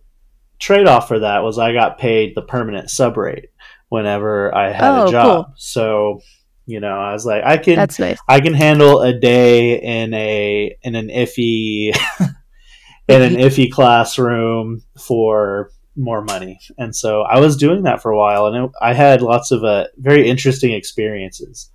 [0.60, 3.50] trade off for that was I got paid the permanent sub rate
[3.90, 5.46] whenever I had Oh, a job.
[5.46, 5.54] cool.
[5.58, 6.22] So
[6.68, 8.18] you know, I was like, I can That's nice.
[8.28, 11.96] I can handle a day in a in an iffy
[13.08, 18.18] in an iffy classroom for more money, and so I was doing that for a
[18.18, 21.72] while, and it, I had lots of uh, very interesting experiences.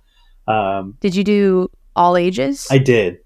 [0.47, 2.67] Um, Did you do all ages?
[2.69, 3.19] I did.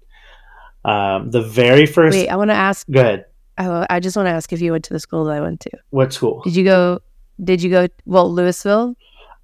[0.86, 2.16] Um, the very first.
[2.16, 2.86] Wait, I want to ask.
[2.88, 3.24] Go ahead.
[3.58, 5.60] I, I just want to ask if you went to the school that I went
[5.60, 5.70] to.
[5.90, 6.42] What school?
[6.44, 7.00] Did you go?
[7.42, 7.88] Did you go?
[8.04, 8.94] Well, Lewisville.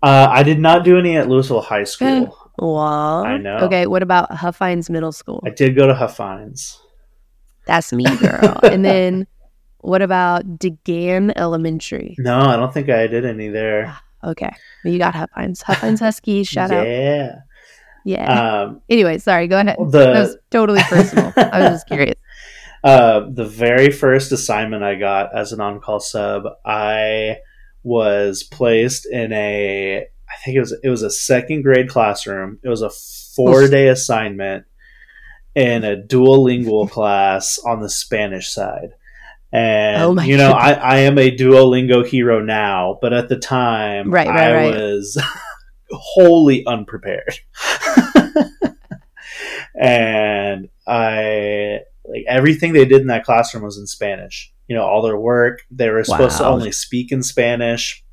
[0.02, 2.37] Uh, I did not do any at Lewisville High School.
[2.59, 3.57] Well, I know.
[3.59, 5.42] Okay, what about Huffines Middle School?
[5.44, 6.78] I did go to Huffines.
[7.66, 8.59] That's me, girl.
[8.62, 9.26] and then
[9.78, 12.14] what about DeGan Elementary?
[12.18, 13.96] No, I don't think I did any there.
[14.24, 14.50] Okay,
[14.85, 15.62] you got Huffines.
[15.62, 16.46] Huffines Huskies.
[16.46, 16.87] Shout out.
[16.87, 17.40] yeah.
[18.04, 18.62] Yeah.
[18.62, 19.46] Um, anyway, sorry.
[19.48, 19.76] Go ahead.
[19.78, 21.32] the that was totally personal.
[21.36, 22.18] I was just curious.
[22.84, 27.36] Uh, the very first assignment I got as an on-call sub, I
[27.84, 32.58] was placed in a, I think it was it was a second grade classroom.
[32.64, 32.90] It was a
[33.36, 34.64] four-day assignment
[35.54, 38.94] in a duolingual class on the Spanish side.
[39.52, 44.10] And Oh you know, I, I am a Duolingo hero now, but at the time,
[44.10, 44.74] Right, right, I right.
[44.74, 45.22] was
[45.92, 47.38] wholly unprepared.
[49.81, 54.52] and I like everything they did in that classroom was in Spanish.
[54.68, 58.05] You know, all their work, they were supposed to only speak in Spanish.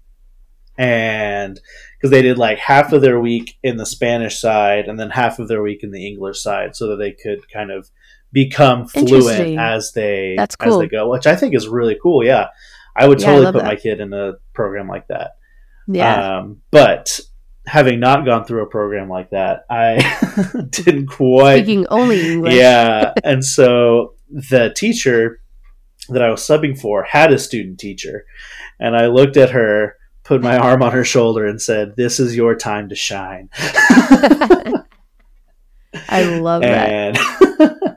[0.78, 1.60] And
[1.98, 5.40] because they did like half of their week in the Spanish side and then half
[5.40, 7.90] of their week in the English side so that they could kind of
[8.32, 12.24] become fluent as they That's as they go, which I think is really cool.
[12.24, 12.48] Yeah.
[12.96, 13.68] I would Yeah, I totally love put that.
[13.68, 15.32] my kid in a program like that.
[15.88, 16.38] Yeah.
[16.38, 17.20] Um, but
[17.70, 20.00] having not gone through a program like that, I
[20.70, 21.64] didn't quite.
[21.64, 22.54] Speaking only English.
[22.56, 23.14] Yeah.
[23.24, 25.40] and so the teacher
[26.10, 28.26] that I was subbing for had a student teacher.
[28.80, 32.36] And I looked at her, put my arm on her shoulder, and said, This is
[32.36, 33.50] your time to shine.
[33.58, 34.84] I
[36.40, 36.90] love that.
[36.90, 37.18] and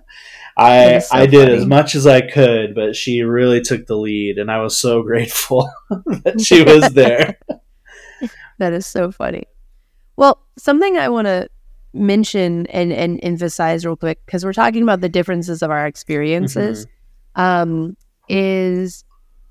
[0.54, 1.58] That I so I did funny.
[1.60, 5.02] as much as I could, but she really took the lead, and I was so
[5.02, 7.38] grateful that she was there.
[8.58, 9.44] That is so funny.
[10.22, 11.48] Well, something I want to
[11.92, 16.86] mention and, and emphasize real quick because we're talking about the differences of our experiences
[17.34, 17.96] um,
[18.28, 19.04] is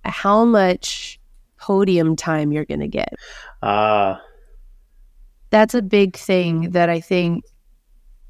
[0.06, 1.20] how much
[1.58, 3.14] podium time you're going to get.
[3.62, 4.22] Ah,
[5.50, 7.44] That's a big thing that I think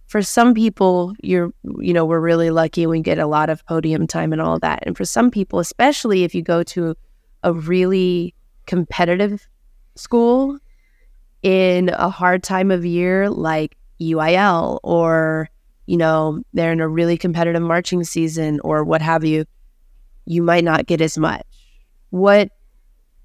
[0.07, 3.63] for some people you're you know we're really lucky and we get a lot of
[3.67, 4.81] podium time and all that.
[4.87, 6.95] And for some people especially if you go to
[7.43, 8.33] a really
[8.65, 9.47] competitive
[9.93, 10.57] school
[11.43, 15.49] in a hard time of year like UIL or
[15.85, 19.45] you know they're in a really competitive marching season or what have you
[20.25, 21.45] you might not get as much.
[22.09, 22.51] What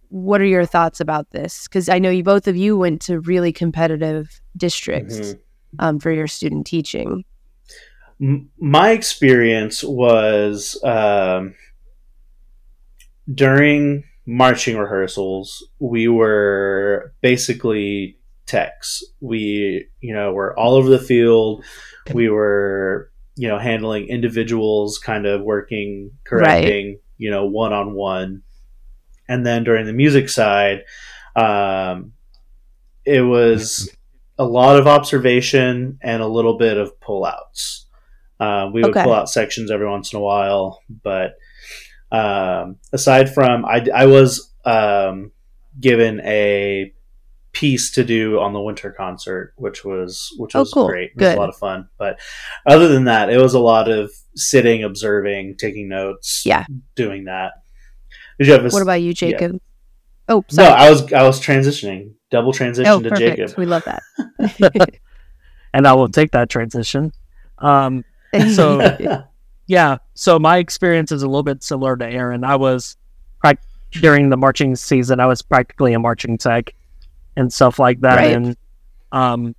[0.09, 1.67] what are your thoughts about this?
[1.67, 5.39] Because i know you both of you went to really competitive districts mhm.
[5.79, 7.25] um, for your student teaching.
[8.21, 11.55] M- my experience was um,
[13.33, 15.65] during marching rehearsals.
[15.79, 19.03] We were basically techs.
[19.21, 21.65] We you know were all over the field.
[22.13, 28.43] We were you know handling individuals kind of working correcting you know one on one
[29.29, 30.85] and then during the music side
[31.35, 32.13] um,
[33.05, 33.91] it was
[34.39, 37.85] a lot of observation and a little bit of pullouts.
[38.41, 39.03] Uh, we would Okay.
[39.03, 41.37] pull out sections every once in a while, but
[42.13, 45.33] um, aside from, I, I was um,
[45.81, 46.93] given a
[47.53, 50.89] piece to do on the winter concert, which was which Oh, was cool.
[50.89, 51.13] great.
[51.17, 51.89] It was a lot of fun.
[51.99, 52.19] But
[52.67, 56.67] other than that, it was a lot of sitting, observing, taking notes, Yeah.
[56.95, 57.53] doing that.
[58.39, 59.59] Did you have a, what about you jacob
[60.29, 60.69] oh sorry.
[60.69, 63.57] no, I was I was transitioning, double transition oh to perfect Jacob.
[63.57, 64.03] we love that
[65.73, 67.13] and I will take that transition.
[67.59, 68.05] Um,
[68.55, 69.25] So-
[69.67, 72.45] yeah, so my experience is a little bit similar to Aaron.
[72.45, 72.97] I was
[74.01, 75.21] during the marching season.
[75.21, 76.75] I was practically a marching tech
[77.37, 78.17] and stuff like that.
[78.17, 78.33] Right.
[78.33, 78.57] And
[79.13, 79.55] um,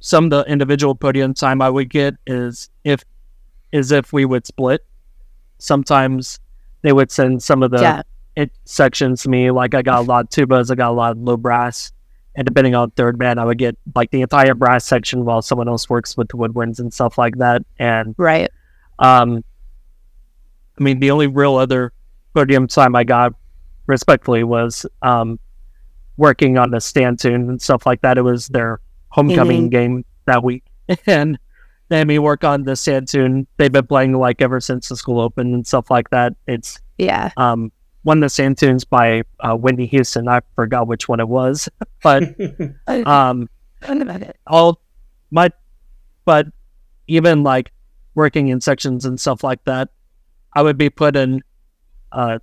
[0.00, 3.04] some of the individual podium time I would get is if
[3.72, 4.84] is if we would split.
[5.58, 6.38] Sometimes
[6.82, 8.02] they would send some of the yeah.
[8.36, 9.50] it sections to me.
[9.50, 11.92] Like I got a lot of tubas, I got a lot of low brass,
[12.36, 15.68] and depending on third band, I would get like the entire brass section while someone
[15.68, 17.62] else works with the woodwinds and stuff like that.
[17.78, 18.50] And Right.
[18.98, 19.44] Um,
[20.78, 21.92] I mean, the only real other
[22.34, 23.32] podium time I got,
[23.86, 25.38] respectfully, was um,
[26.16, 28.18] working on the stand tune and stuff like that.
[28.18, 28.80] It was their
[29.10, 29.70] homecoming Mhm.
[29.70, 30.64] game that week,
[31.06, 31.38] and
[31.88, 33.46] they had me work on the stand tune.
[33.56, 36.34] They've been playing like ever since the school opened and stuff like that.
[36.46, 37.30] It's Yeah.
[37.36, 37.72] um,
[38.02, 40.28] one of the stand tunes by uh, Whitney Houston.
[40.28, 41.68] I forgot which one it was,
[42.02, 42.22] but
[43.06, 43.48] um,
[44.46, 44.80] all
[45.30, 45.50] my
[46.24, 46.46] but
[47.06, 47.72] even like
[48.18, 49.88] working in sections and stuff like that
[50.54, 51.40] i would be put in
[52.12, 52.38] uh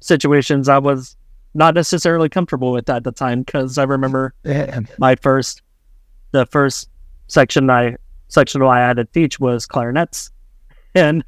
[0.00, 1.16] situations i was
[1.54, 4.34] not necessarily comfortable with at the time because i remember
[4.98, 5.62] my first
[6.32, 6.88] the first
[7.28, 7.96] section i
[8.28, 10.30] section i had to teach was clarinets
[10.94, 11.24] and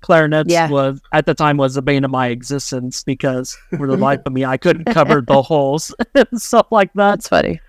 [0.00, 0.68] clarinets Yeah.
[0.68, 4.32] was at the time was the bane of my existence because for the life of
[4.32, 7.60] me i couldn't cover the holes and stuff like that That's funny.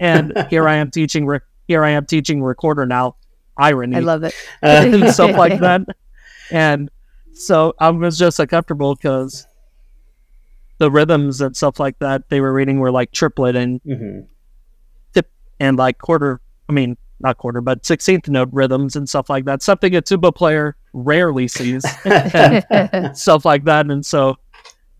[0.00, 1.26] and here I am teaching.
[1.26, 3.16] Re- here I am teaching recorder now.
[3.58, 4.34] Irony I love it.
[4.62, 5.82] and stuff like that.
[6.50, 6.90] And
[7.34, 9.46] so I was just uncomfortable because
[10.78, 14.26] the rhythms and stuff like that they were reading were like triplet and Mhm.
[15.60, 16.40] and like quarter.
[16.68, 19.60] I mean, not quarter, but sixteenth note rhythms and stuff like that.
[19.62, 21.82] Something a tuba player rarely sees.
[23.14, 23.90] stuff like that.
[23.90, 24.36] And so,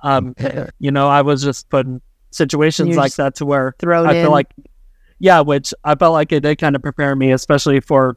[0.01, 0.35] um,
[0.81, 2.01] you know, I was just put in
[2.31, 4.25] situations like that to where Thrown I in.
[4.25, 4.49] feel like,
[5.21, 8.17] yeah, which I felt like it did kind of prepare me, especially for,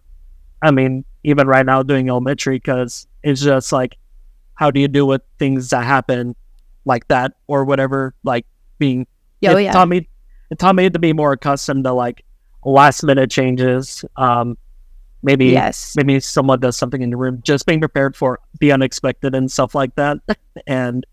[0.61, 3.97] I mean, even right now doing elementary, because it's just like,
[4.55, 6.35] how do you deal with things that happen
[6.85, 8.13] like that or whatever?
[8.23, 8.45] Like
[8.77, 9.07] being,
[9.45, 9.71] oh it yeah.
[9.71, 10.07] taught me,
[10.49, 12.23] it taught me to be more accustomed to like
[12.63, 14.05] last minute changes.
[14.17, 14.57] Um,
[15.23, 15.95] maybe, yes.
[15.95, 19.73] maybe someone does something in the room, just being prepared for the unexpected and stuff
[19.73, 20.17] like that.
[20.67, 21.05] and,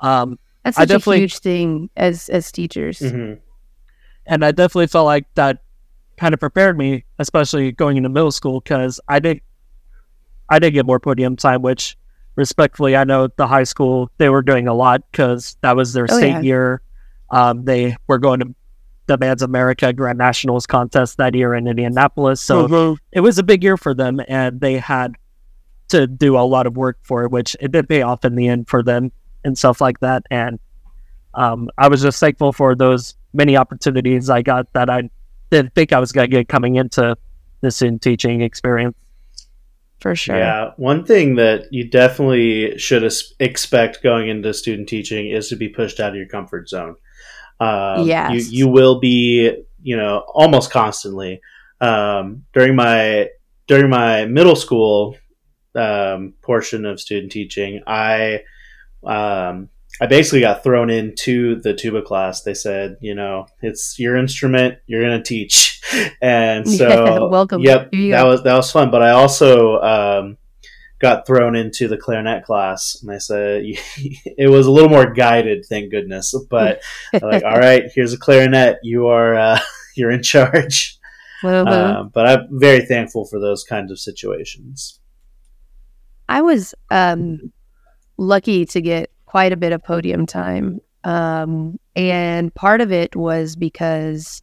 [0.00, 3.00] um, That's I such a huge thing as as teachers.
[3.00, 3.40] Mhm.
[4.26, 5.62] and I definitely felt like that
[6.18, 9.40] kind of prepared me, especially going into middle school, because I did,
[10.48, 11.62] I did get more podium time.
[11.62, 11.96] Which,
[12.36, 16.06] respectfully, I know the high school they were doing a lot because that was their
[16.10, 16.40] Oh, state yeah.
[16.40, 16.82] year.
[17.30, 18.54] Um, they were going to
[19.06, 22.66] the Bands America Grand Nationals contest that year in Indianapolis, so
[23.12, 25.14] it was a big year for them, and they had
[25.88, 28.46] to do a lot of work for it, which it did pay off in the
[28.48, 29.10] end for them
[29.44, 30.24] and stuff like that.
[30.30, 30.58] And
[31.32, 35.08] um, I was just thankful for those many opportunities I got that I
[35.50, 37.16] didn't think I was going to get coming into
[37.60, 38.96] this in teaching experience.
[40.00, 40.36] For sure.
[40.36, 45.68] Yeah, one thing that you definitely should expect going into student teaching is to be
[45.68, 46.94] pushed out of your comfort zone.
[47.58, 48.32] Um, Yes.
[48.52, 51.40] you you will be, you know, almost constantly.
[51.80, 53.30] Um, during my
[53.66, 55.16] during my middle school
[55.74, 58.42] um, portion of student teaching, I
[59.04, 59.68] um,
[60.00, 62.42] I basically got thrown into the tuba class.
[62.42, 65.80] They said, you know, it's your instrument, you're going to teach,
[66.22, 67.62] and so Welcome.
[67.62, 68.90] Yep, that was that was fun.
[68.90, 70.38] But I also um,
[70.98, 75.64] got thrown into the clarinet class, and I said it was a little more guided,
[75.68, 76.34] thank goodness.
[76.48, 76.80] But
[77.12, 78.78] like, all right, here's a clarinet.
[78.82, 79.60] You are uh,
[79.96, 80.98] you're in charge.
[81.42, 84.98] Um, but I'm very thankful for those kinds of situations.
[86.28, 87.52] I was um,
[88.16, 90.80] lucky to get quite a bit of podium time.
[91.04, 94.42] Um, and part of it was because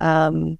[0.00, 0.58] um,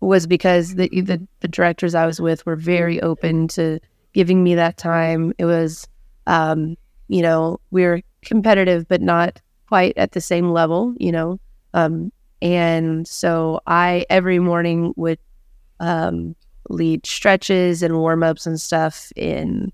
[0.00, 3.80] was because the, the the directors I was with were very open to
[4.12, 5.32] giving me that time.
[5.36, 5.88] It was
[6.28, 6.76] um,
[7.08, 11.40] you know, we were competitive but not quite at the same level, you know.
[11.74, 15.18] Um, and so I every morning would
[15.80, 16.36] um,
[16.68, 19.26] lead stretches and warm ups and stuff in
[19.56, 19.72] in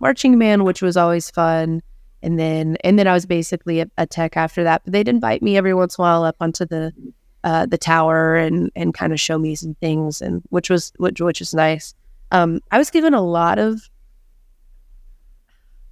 [0.00, 1.82] marching band, which was always fun.
[2.22, 4.82] And then and then I was basically a, a tech after that.
[4.84, 6.92] But they'd invite me every once in a while up onto the
[7.44, 11.20] uh, the tower and and kind of show me some things, and which was which
[11.20, 11.94] which is nice.
[12.32, 13.80] Um, I was given a lot of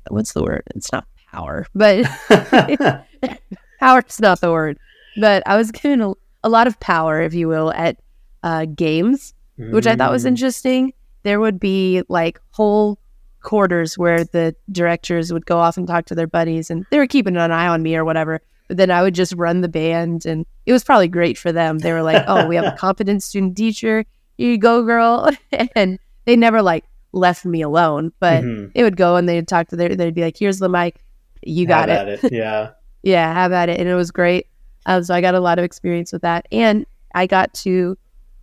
[0.09, 0.63] what's the word?
[0.75, 2.05] It's not power, but
[3.81, 4.79] power's not the word.
[5.21, 7.97] But I was given a, a lot of power, if you will, at
[8.43, 10.29] uh, games which I thought was Mm.
[10.29, 10.93] interesting.
[11.23, 12.99] There would be like whole
[13.45, 17.07] quarters where the directors would go off and talk to their buddies, and they were
[17.07, 18.41] keeping an eye on me or whatever.
[18.67, 21.79] But then I would just run the band, and it was probably great for them.
[21.79, 24.05] They were like, "Oh, we have a competent student teacher.
[24.39, 25.31] Here you go, girl,"
[25.77, 28.11] and they never like left me alone.
[28.19, 28.73] But Mhm.
[28.75, 29.95] they would go and they'd talk to their.
[29.95, 30.97] They'd be like, "Here's the mic.
[31.43, 32.71] You got Have it." Yeah.
[33.03, 33.79] yeah, have at it.
[33.79, 34.47] And it was great.
[34.87, 36.47] Um, so I got a lot of experience with that.
[36.51, 36.85] And
[37.15, 37.97] I got to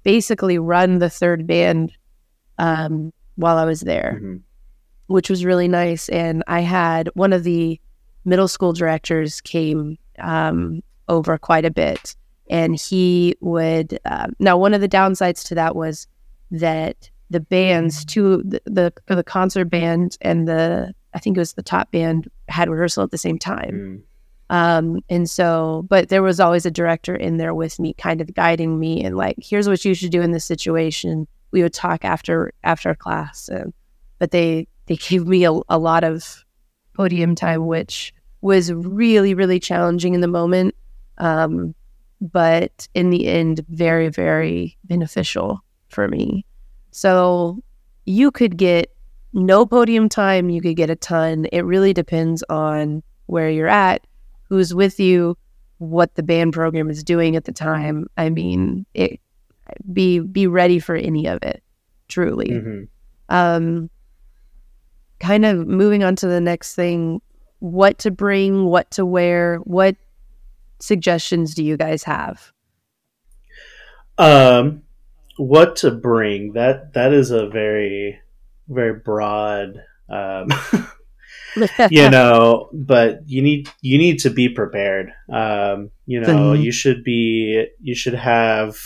[0.03, 1.93] basically run the third band
[2.57, 4.35] um, while I was there, hmm
[5.11, 6.09] which was really nice.
[6.09, 7.79] And I had one of the
[8.25, 12.15] middle school directors came um, over quite a bit,
[12.49, 13.99] and he would.
[14.05, 16.07] Um, now, one of the downsides to that was
[16.51, 21.53] that the bands, two the the, the concert band and the I think it was
[21.53, 23.71] the top band had rehearsal at the same time.
[23.71, 24.03] Mm.
[24.49, 28.33] Um, and so, but there was always a director in there with me, kind of
[28.33, 31.25] guiding me and like, here's what you should do in this situation.
[31.51, 33.73] We would talk after after class, and,
[34.19, 36.43] but they they gave me a, a lot of
[36.95, 40.75] podium time, which was really really challenging in the moment,
[41.19, 41.75] um,
[42.19, 45.59] but in the end, very very beneficial
[45.89, 46.45] for me.
[46.91, 47.61] So
[48.05, 48.93] you could get
[49.33, 51.45] no podium time, you could get a ton.
[51.51, 54.05] It really depends on where you're at
[54.51, 55.37] who's with you,
[55.77, 58.05] what the band program is doing at the time.
[58.17, 59.21] I mean, it
[59.93, 61.63] be be ready for any of it,
[62.09, 62.49] truly.
[62.49, 62.87] Mhm.
[63.29, 63.89] Um
[65.21, 67.21] kind of moving on to the next thing,
[67.59, 69.95] what to bring, what to wear, what
[70.79, 72.51] suggestions do you guys have?
[74.17, 74.81] Um,
[75.37, 76.53] what to bring?
[76.53, 78.19] That that is a very
[78.67, 79.83] very broad.
[80.09, 80.49] Um,
[81.89, 85.13] you know, but you need you need to be prepared.
[85.31, 88.77] Um, you know, you should be you should have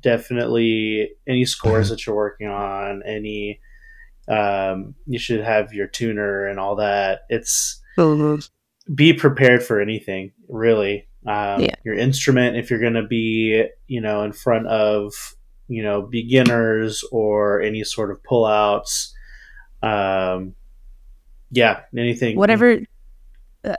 [0.00, 3.60] definitely any scores that you're working on, any
[4.28, 7.20] um, you should have your tuner and all that.
[7.28, 7.80] It's
[8.94, 11.08] be prepared for anything, really.
[11.26, 11.74] Um, Yeah.
[11.84, 15.12] Your instrument, if you're going to be, you know, in front of,
[15.68, 19.10] you know, beginners or any sort of pullouts.
[19.82, 20.54] Um,
[21.50, 22.36] yeah, anything.
[22.36, 22.80] Whatever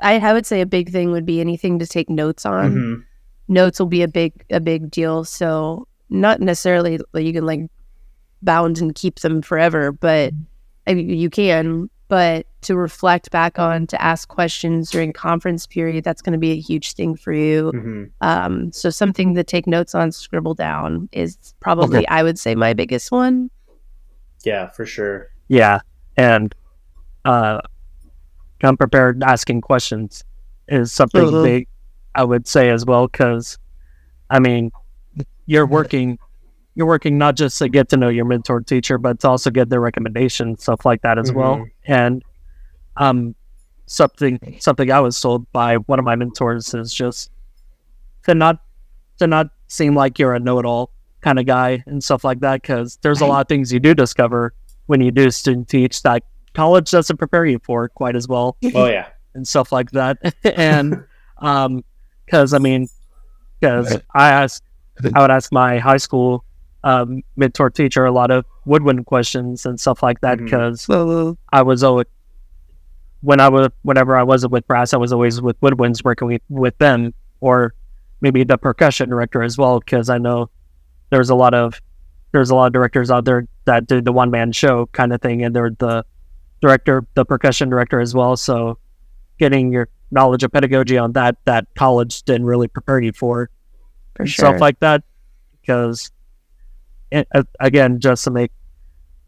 [0.02, 2.76] I, I would say a big thing would be anything to take notes on.
[2.76, 3.04] Mhm.
[3.48, 5.24] notes will be a big a big deal.
[5.24, 7.62] So not necessarily that you can like
[8.42, 10.34] bound and keep them forever, but
[10.88, 11.90] I mean, you can.
[12.08, 16.52] But to reflect back on, to ask questions during conference period, that's going to be
[16.52, 17.72] a huge thing for you.
[17.72, 18.10] Mhm.
[18.22, 22.74] Um, so something to take notes on, scribble down is probably I would say my
[22.74, 23.52] biggest one.
[24.44, 25.28] Yeah, for sure.
[25.50, 25.82] Yeah,
[26.18, 26.56] and
[27.26, 27.62] uh,
[28.60, 30.24] come prepared asking questions
[30.68, 31.44] is something Mhm.
[31.44, 31.68] big.
[32.16, 33.60] I would say as well because,
[34.32, 34.72] I mean,
[35.46, 36.18] you're working,
[36.80, 39.68] you're working not just to get to know your mentor teacher, but to also get
[39.70, 41.66] their recommendations, stuff like that as well.
[41.86, 42.24] And
[42.96, 43.36] um,
[43.86, 47.32] something something I was told by one of my mentors is just
[48.24, 48.62] to not
[49.18, 52.98] to not seem like you're a know-it-all kind of guy and stuff like that because
[53.02, 54.54] there's a lot of things you do discover
[54.86, 56.24] when you do student teach that
[56.54, 58.56] college doesn't prepare you for quite as well.
[58.74, 59.10] Oh yeah.
[59.34, 60.18] and stuff like that.
[60.46, 61.04] And
[61.40, 61.84] um
[62.26, 62.88] because i mean
[63.60, 64.62] because i asked
[65.16, 66.44] i would ask my high school
[66.84, 70.88] um, mentor teacher a lot of woodwind questions and stuff like that because
[71.52, 72.06] i was always
[73.22, 76.42] when i was whenever i wasn't with brass i was always with woodwinds working with,
[76.50, 77.74] with them or
[78.22, 80.50] maybe the percussion director as well because i know
[81.10, 81.82] there's a lot of
[82.32, 85.22] there's a lot of directors out there that do the one man show kind of
[85.22, 86.06] thing and they're the
[86.62, 88.38] director the percussion director as well.
[88.38, 88.78] So
[89.38, 93.50] getting your knowledge of pedagogy on that that college didn't really prepare you for
[94.16, 94.46] For sure.
[94.48, 95.04] stuff like that
[95.62, 96.14] because it,
[97.60, 98.52] again just to make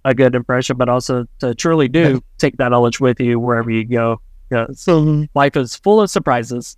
[0.03, 3.85] a good impression but also to truly do take that knowledge with you wherever you
[3.85, 4.19] go.
[4.51, 4.65] Yeah.
[4.73, 6.77] So life is full of surprises.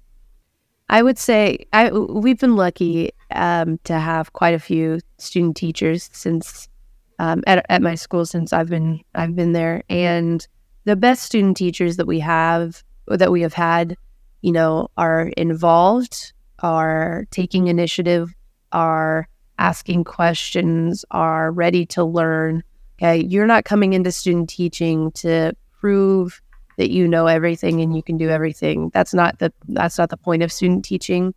[0.89, 6.10] I would say I we've been lucky um, to have quite a few student teachers
[6.14, 6.68] since
[7.20, 10.45] um, at at my school since I've been I've been there, and
[10.84, 13.97] the best student teachers that we have that we have had,
[14.41, 18.34] you know, are involved, are taking initiative,
[18.72, 19.28] are
[19.58, 22.64] asking questions, are ready to learn.
[22.99, 26.41] Okay, you're not coming into student teaching to prove
[26.78, 28.89] that you know everything and you can do everything.
[28.93, 31.34] That's not the that's not the point of student teaching.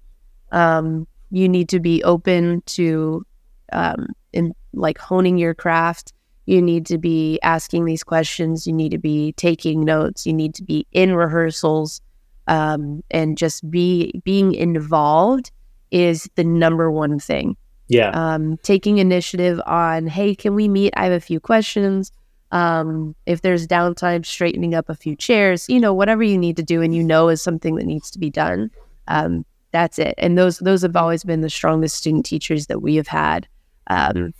[0.52, 3.26] Um, you need to be open to
[3.72, 6.12] um, in like honing your craft.
[6.46, 8.66] You need to be asking these questions.
[8.66, 10.26] You need to be taking notes.
[10.26, 12.00] You need to be in rehearsals,
[12.46, 15.50] um, and just be being involved
[15.90, 17.56] is the number one thing
[17.88, 18.10] Yeah.
[18.10, 20.92] um, taking initiative on, hey, can we meet?
[20.96, 22.10] I have a few questions.
[22.52, 26.62] Um, if there's downtime, straightening up a few chairs, you know, whatever you need to
[26.62, 28.70] do and you know is something that needs to be done.
[29.08, 30.14] Um, that's it.
[30.18, 33.46] And those those have always been the strongest student teachers that we have had.
[33.88, 34.32] Um,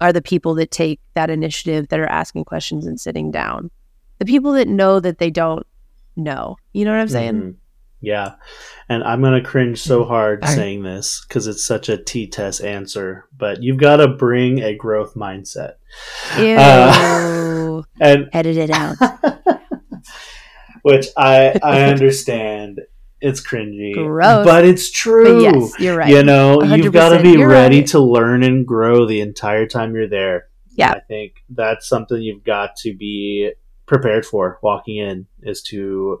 [0.00, 3.70] are the people that take that initiative, that are asking questions and sitting down.
[4.18, 5.66] The people that know that they don't
[6.16, 6.56] know.
[6.72, 7.56] You know what I'm saying?
[8.06, 8.36] Yeah.
[8.88, 12.28] And I'm going to cringe so hard I- saying this because it's such a T
[12.28, 15.74] test answer, but you've got to bring a growth mindset.
[16.38, 16.56] Ew.
[16.56, 18.96] Uh, And Edit it out.
[20.82, 22.80] which I I understand
[23.20, 24.46] it's cringy, Gross.
[24.46, 25.42] but it's true.
[25.42, 26.08] But yes, you're right.
[26.08, 27.88] You know, you've got to be ready right.
[27.88, 30.46] to learn and grow the entire time you're there.
[30.76, 30.92] Yeah.
[30.92, 33.50] I think that's something you've got to be
[33.86, 36.18] prepared for walking in is to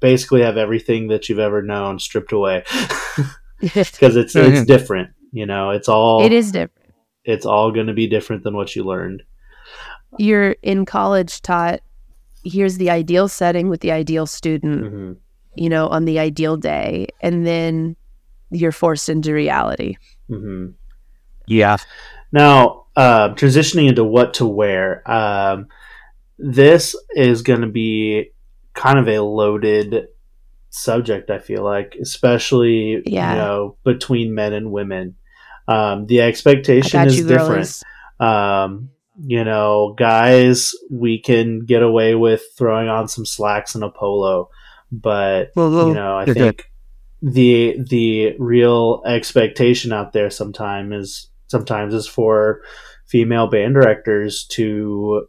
[0.00, 2.64] basically have everything that you've ever known stripped away
[3.60, 4.66] because it's it's Mhm.
[4.66, 5.10] different.
[5.32, 6.92] You know, it's all it is different.
[7.24, 9.22] it's all going to be different than what you learned.
[10.18, 11.80] You're in college taught.
[12.44, 14.86] Here's the ideal setting with the ideal student.
[14.92, 15.12] hmm
[15.56, 17.96] You know, on the ideal day, and then
[18.50, 19.96] you're forced into reality.
[20.28, 20.66] hmm
[21.46, 21.76] Yeah.
[22.32, 25.66] Now, uh, transitioning into what to wear, um,
[26.44, 28.30] this is going to be
[28.74, 30.08] kind of a loaded
[30.70, 31.30] subject.
[31.30, 33.32] I feel like, especially Yeah.
[33.32, 35.16] you know between men and women,
[35.68, 37.82] um, the expectation is you, different.
[38.20, 43.90] Um, you know, guys, we can get away with throwing on some slacks and a
[43.90, 44.50] polo,
[44.90, 46.70] but you know, I You're think
[47.22, 52.60] the the real expectation out there sometime is sometimes is for
[53.06, 55.26] female band directors to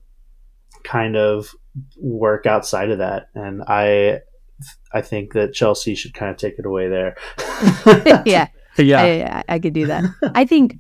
[0.86, 1.54] kind of
[1.98, 4.22] work outside of that, and I
[4.94, 7.16] I think that Chelsea should kind of take it away there.
[8.26, 9.02] yeah, yeah.
[9.02, 10.04] I, I, I could do that.
[10.36, 10.78] I think,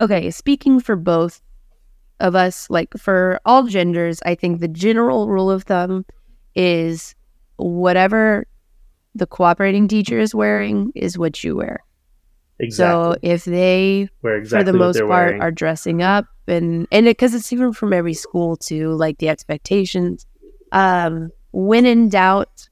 [0.00, 1.40] okay, speaking for both
[2.20, 6.04] of us, like for all genders, I think the general rule of thumb
[6.54, 7.14] is
[7.56, 8.46] whatever
[9.14, 11.84] the cooperating teacher is wearing is what you wear.
[12.58, 13.12] exactly.
[13.12, 15.42] So if they, Where exactly for the most part, wearing.
[15.42, 20.26] are dressing up and and because it's even from every school too, like the expectations.
[20.72, 22.68] Um, when in doubt,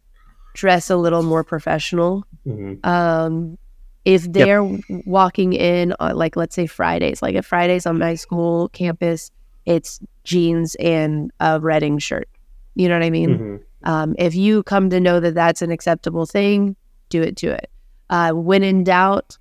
[0.55, 2.85] dress a little more professional Mhm.
[2.87, 3.57] um
[4.05, 4.63] if they're
[5.07, 9.31] walking in on like let's say fridays like if fridays on my school campus
[9.65, 12.29] it's jeans and a redding shirt
[12.75, 13.61] you know what i mean Mhm.
[13.85, 16.77] um, if you come to know that that's an acceptable thing
[17.09, 17.71] do it to it
[18.11, 19.39] uh, when in doubt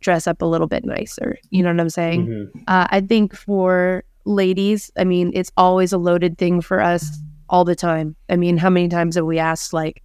[0.00, 2.62] dress up a little bit nicer you know what i'm saying Mhm.
[2.68, 7.08] uh, I think for ladies, I mean, it's always a loaded thing for us
[7.48, 8.14] all the time.
[8.28, 10.02] I mean, how many times have we asked, like,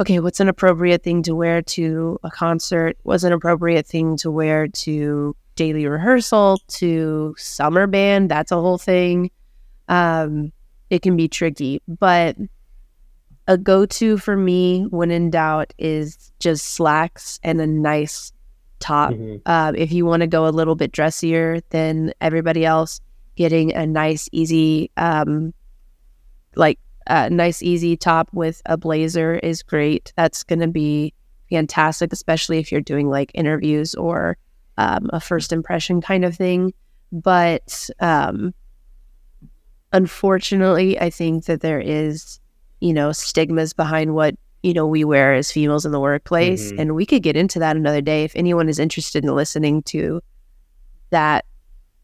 [0.00, 2.96] okay, what's an appropriate thing to wear to a concert?
[3.02, 8.30] What's an appropriate thing to wear to daily rehearsal, to summer band?
[8.30, 9.30] That's a whole thing.
[9.88, 10.50] Um,
[10.88, 12.36] it can be tricky, but
[13.48, 18.32] a go to for me when in doubt is just slacks and a nice
[18.78, 19.40] top Mhm.
[19.46, 23.00] uh, if you want to go a little bit dressier than everybody else,
[23.36, 25.52] getting a nice, easy, um,
[26.54, 30.12] like a nice, easy top with a blazer is great.
[30.16, 31.12] That's going to be
[31.50, 34.36] fantastic, especially if you're doing like interviews or
[34.78, 36.72] um, a first impression kind of thing.
[37.12, 38.52] But um,
[39.92, 42.40] unfortunately, I think that there is,
[42.80, 44.34] you know, stigmas behind what
[44.66, 46.80] you know we wear as females in the workplace Mhm.
[46.80, 50.20] and we could get into that another day if anyone is interested in listening to
[51.10, 51.44] that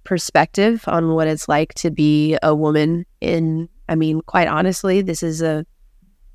[0.05, 5.23] perspective on what it's like to be a woman in i mean quite honestly this
[5.23, 5.67] is a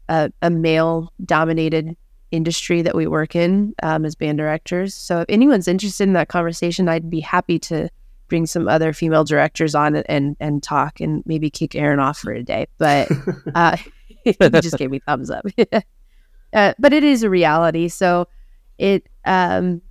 [0.10, 1.96] a, a male dominated
[2.32, 6.28] industry that we work in um, as band directors so if anyone's interested in that
[6.28, 7.88] conversation i'd be happy to
[8.28, 12.18] bring some other female directors on and and, and talk and maybe kick aaron off
[12.20, 13.10] for a day but
[13.56, 13.78] uh,
[14.26, 15.46] he just gave me thumbs up.
[16.58, 17.88] uh, but it is a reality.
[17.88, 18.28] So
[18.78, 19.82] it um,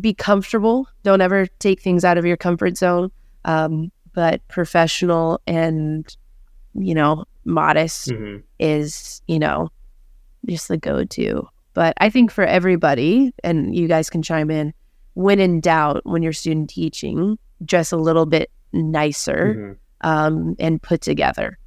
[0.00, 0.86] be comfortable.
[1.02, 3.10] Don't ever take things out of your comfort zone.
[3.44, 6.04] Um, but professional and
[6.74, 8.42] you know modest Mhm.
[8.58, 9.68] is you know
[10.46, 11.46] just the go-to.
[11.74, 14.72] But I think for everybody, and you guys can chime in.
[15.14, 19.76] When in doubt, when you're student teaching, dress a little bit nicer Mhm.
[20.08, 21.58] um, and put together.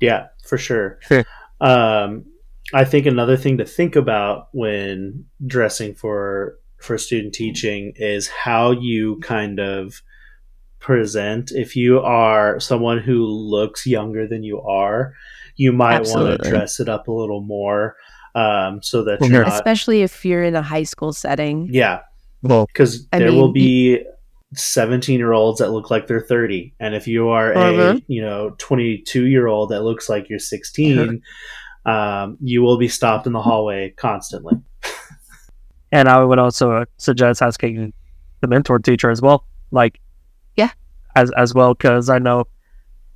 [0.00, 0.98] Yeah, for sure.
[1.02, 1.24] Sure.
[1.60, 2.24] Um,
[2.74, 8.72] I think another thing to think about when dressing for for student teaching is how
[8.72, 10.02] you kind of
[10.80, 11.52] present.
[11.52, 15.14] If you are someone who looks younger than you are,
[15.56, 17.94] you might want to dress it up a little more
[18.34, 19.30] um, so that Sure.
[19.30, 19.52] you're not.
[19.52, 21.68] especially if you're in a high school setting.
[21.70, 22.00] Yeah,
[22.42, 24.02] Well, because there mean, will be
[24.54, 28.02] 17 year olds that look like they're 30 and if you are a Mhm.
[28.06, 31.22] you know 22 year old that looks like you're 16
[31.84, 34.54] um, you will be stopped in the hallway constantly
[35.90, 37.92] and I would also suggest asking
[38.40, 40.00] the mentor teacher as well, like,
[40.56, 40.70] Yeah.
[41.14, 42.44] as as well, because I know,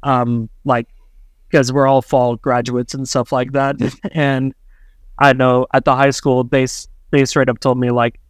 [0.03, 0.87] um, like,
[1.49, 3.77] because we're all fall graduates and stuff like that,
[4.13, 4.55] and
[5.19, 6.67] I know at the high school they
[7.13, 8.21] they straight up told me like,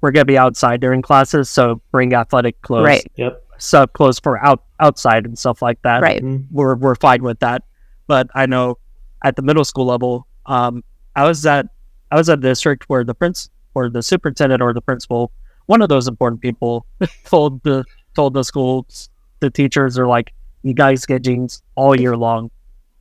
[0.00, 3.06] we're gonna be outside during classes, so bring athletic clothes, Right.
[3.16, 3.40] Yep.
[3.58, 6.02] sub clothes for out outside and stuff like that.
[6.02, 6.22] Right.
[6.22, 6.46] Mhm.
[6.50, 7.62] We're we're fine with that.
[8.08, 8.78] But I know
[9.24, 10.84] at the middle school level, um,
[11.16, 11.66] I was at
[12.10, 15.32] I was at a district where the prince or the superintendent or the principal,
[15.66, 16.86] one of those important people,
[17.24, 19.10] told the told the schools,
[19.40, 22.50] the teachers are like, you guys get jeans all year long,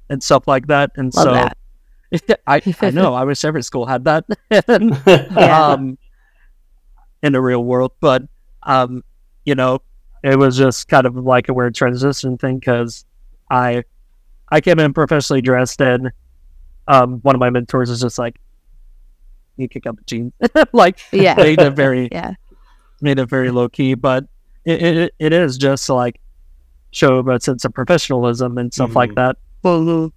[0.10, 0.92] and stuff like that.
[0.96, 1.58] And Love so that.
[2.48, 4.26] I I know I wish every school had that.
[4.52, 5.72] Yeah.
[5.74, 5.98] um,
[7.22, 7.92] in the real world.
[8.00, 8.24] But
[8.64, 9.04] um,
[9.46, 9.82] you know,
[10.24, 13.06] it was just kind of like a weird transition thing because
[13.50, 13.84] I
[14.54, 16.12] I came in professionally dressed, and
[16.88, 18.40] um, one of my mentors was just like,
[19.58, 20.34] "You kick up the jeans,"
[20.74, 21.34] like Yeah.
[21.36, 22.34] made it very Yeah.
[23.02, 24.26] made it very low key, but
[24.66, 26.20] it, it it is just like
[26.92, 29.16] show a sense of professionalism and stuff like Mhm.
[29.16, 29.38] that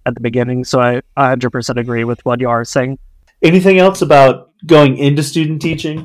[0.06, 0.64] at the beginning.
[0.64, 2.98] So I 100% agree with what you are saying.
[3.42, 6.04] Anything else about going into student teaching?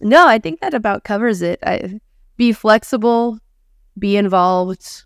[0.00, 1.58] No, I think that about covers it.
[1.62, 2.00] I,
[2.38, 3.38] be flexible,
[3.98, 5.04] be involved,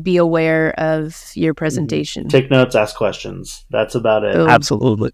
[0.00, 2.28] be aware of your presentation.
[2.28, 3.64] Take notes, ask questions.
[3.70, 4.34] That's about it.
[4.34, 4.48] Boom.
[4.48, 5.12] Absolutely.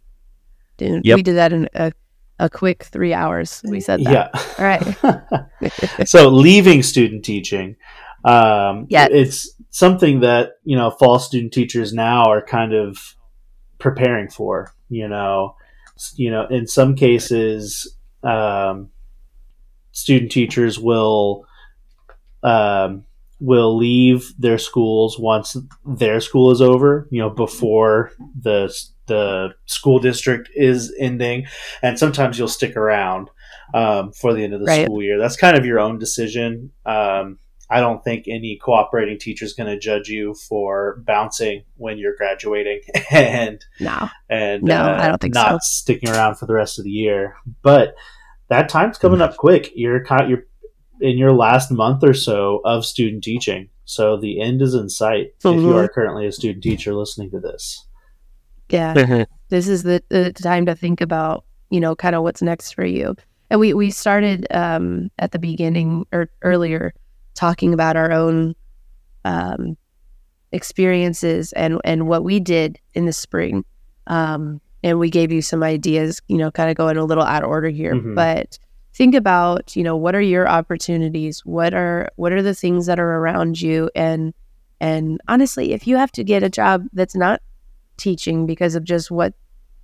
[0.77, 1.17] Dude, Yep.
[1.17, 1.93] We did that in a,
[2.39, 3.63] a quick three hours.
[3.65, 4.33] We said that.
[4.35, 4.41] Yeah.
[4.59, 6.07] All right.
[6.09, 7.77] so leaving student teaching,
[8.25, 9.09] um, Yeah.
[9.11, 13.15] it's something that you know fall student teachers now are kind of
[13.79, 14.73] preparing for.
[14.89, 15.57] You know,
[16.17, 18.91] you know, in some cases, um,
[19.93, 21.47] student teachers will
[22.43, 23.05] um,
[23.41, 27.07] will leave their schools once their school is over.
[27.11, 28.73] You know, before the
[29.07, 31.47] the school district is ending,
[31.83, 33.31] and sometimes you'll stick around
[33.75, 34.85] um, for the end of the Right.
[34.85, 35.19] school year.
[35.19, 36.71] That's kind of your own decision.
[36.85, 41.99] Um, I don't think any cooperating teacher is going to judge you for bouncing when
[41.99, 42.81] you're graduating
[43.11, 44.09] and No.
[44.29, 47.37] and No, uh, I don't think not sticking around for the rest of the year.
[47.63, 47.95] But
[48.49, 49.71] that time's coming up quick.
[49.75, 50.45] You're kind you're
[51.01, 55.29] in your last month or so of student teaching, so the end is in sight.
[55.39, 55.75] If you Mhm.
[55.75, 57.85] are currently a student teacher listening to this,
[58.69, 59.25] Yeah.
[59.49, 62.85] this is the, the time to think about you know kind of what's next for
[62.85, 63.17] you
[63.51, 66.93] and we we started um at the beginning or earlier
[67.35, 68.55] talking about our own
[69.25, 69.77] um
[70.53, 73.65] experiences and and what we did in the spring
[74.07, 77.43] um and we gave you some ideas you know kind of going a little out
[77.43, 78.15] of order here Mhm.
[78.15, 78.59] but
[78.97, 82.99] think about you know what are your opportunities what are what are the things that
[82.99, 84.33] are around you and
[84.81, 87.41] and honestly if you have to get a job that's not
[87.97, 89.35] teaching because of just what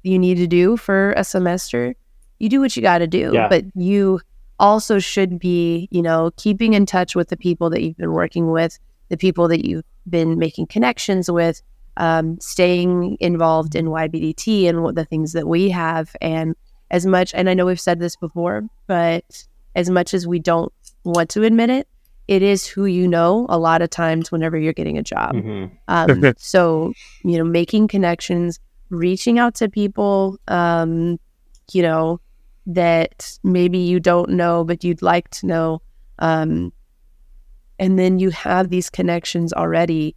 [0.02, 1.94] you need to do for a semester,
[2.38, 3.30] you do what you got to do.
[3.32, 3.48] Yeah.
[3.48, 4.20] But you
[4.58, 8.50] also should be, you know, keeping in touch with the people that you've been working
[8.50, 11.62] with, the people that you've been making connections with,
[11.96, 16.14] um, staying involved in YBDT and what the things that we have.
[16.20, 16.54] And
[16.93, 20.72] as much, and I know we've said this before, but as much as we don't
[21.05, 21.88] want to admit it,
[22.28, 25.32] it is who you know a lot of times whenever you're getting a job.
[25.34, 25.70] Mhm.
[25.88, 26.93] Um, so,
[27.24, 31.18] you know, making connections, reaching out to people, um,
[31.72, 32.20] you know,
[32.66, 35.82] that maybe you don't know, but you'd like to know.
[36.20, 36.72] Um,
[37.78, 40.14] and then you have these connections already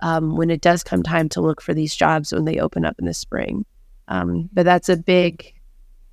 [0.00, 2.96] um, when it does come time to look for these jobs when they open up
[2.98, 3.64] in the spring.
[4.08, 5.52] Um, but that's a big,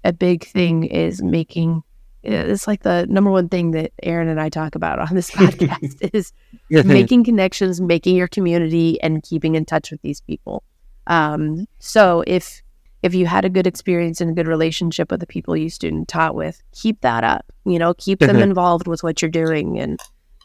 [0.03, 1.83] a big thing is making.
[2.25, 6.09] It's like the number one thing that Aaron and I talk about on this podcast
[6.13, 6.31] is
[6.69, 10.63] making connections, making your community, and keeping in touch with these people.
[11.07, 12.61] Um, so if
[13.01, 16.07] if you had a good experience and a good relationship with the people you student
[16.07, 17.45] taught with, keep that up.
[17.65, 19.99] You know, keep them involved with what you're doing and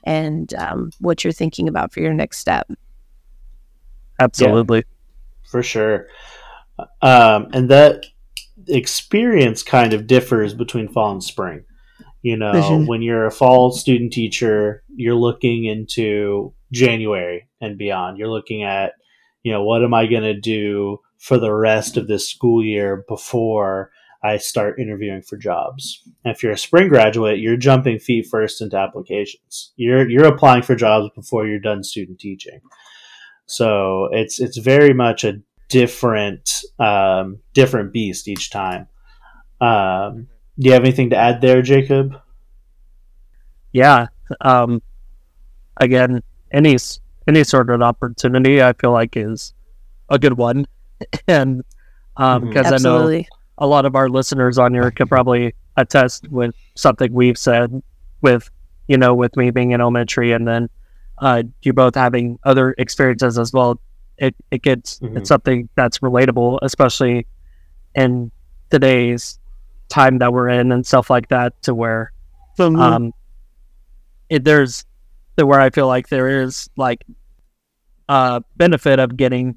[0.05, 2.69] and um, what you're thinking about for your next step.
[4.21, 4.85] Absolutely.
[5.45, 6.09] for sure.
[7.03, 8.07] Um, and that
[8.69, 11.65] experience kind of differs between fall and spring.
[12.23, 12.87] You know, Mhm.
[12.87, 18.19] when you're a fall student teacher, you're looking into January and beyond.
[18.19, 18.93] You're looking at,
[19.43, 23.05] you know, what am I going to do for the rest of this school year
[23.09, 23.91] before
[24.23, 26.03] I start interviewing for jobs.
[26.25, 29.73] And if you're a spring graduate, you're jumping feet first into applications.
[29.77, 32.61] You're you're applying for jobs before you're done student teaching.
[33.47, 38.89] So it's it's very much a different um, different beast each time.
[39.61, 42.15] Um, do you have anything to add there, Jacob?
[43.73, 44.07] yeah
[44.41, 44.81] um
[45.79, 46.77] again any
[47.27, 49.55] any sort of opportunity i feel like is
[50.09, 50.67] a good one
[51.29, 51.63] and
[52.17, 52.49] um Mhm.
[52.49, 53.13] because i know
[53.59, 57.83] a lot of our listeners on here could probably attest with something we've said
[58.23, 58.51] with
[58.89, 60.69] you know with me being in elementary and then
[61.19, 63.81] uh you both having other experiences as well
[64.19, 65.17] it it gets Mhm.
[65.19, 67.27] it's something that's relatable especially
[67.95, 68.31] in
[68.71, 69.39] today's
[69.89, 72.13] time that we're in and stuff like that to where
[72.59, 72.77] Mm-hmm.
[72.81, 73.13] um
[74.29, 74.85] it there's
[75.37, 77.05] to where I feel like there is like
[78.09, 79.55] uh benefit of getting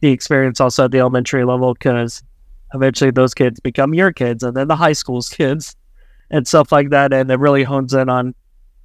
[0.00, 2.22] the experience also at the elementary level because
[2.74, 5.74] eventually those kids become your kids and then the high school's kids
[6.30, 8.34] and stuff like that and it really hones in on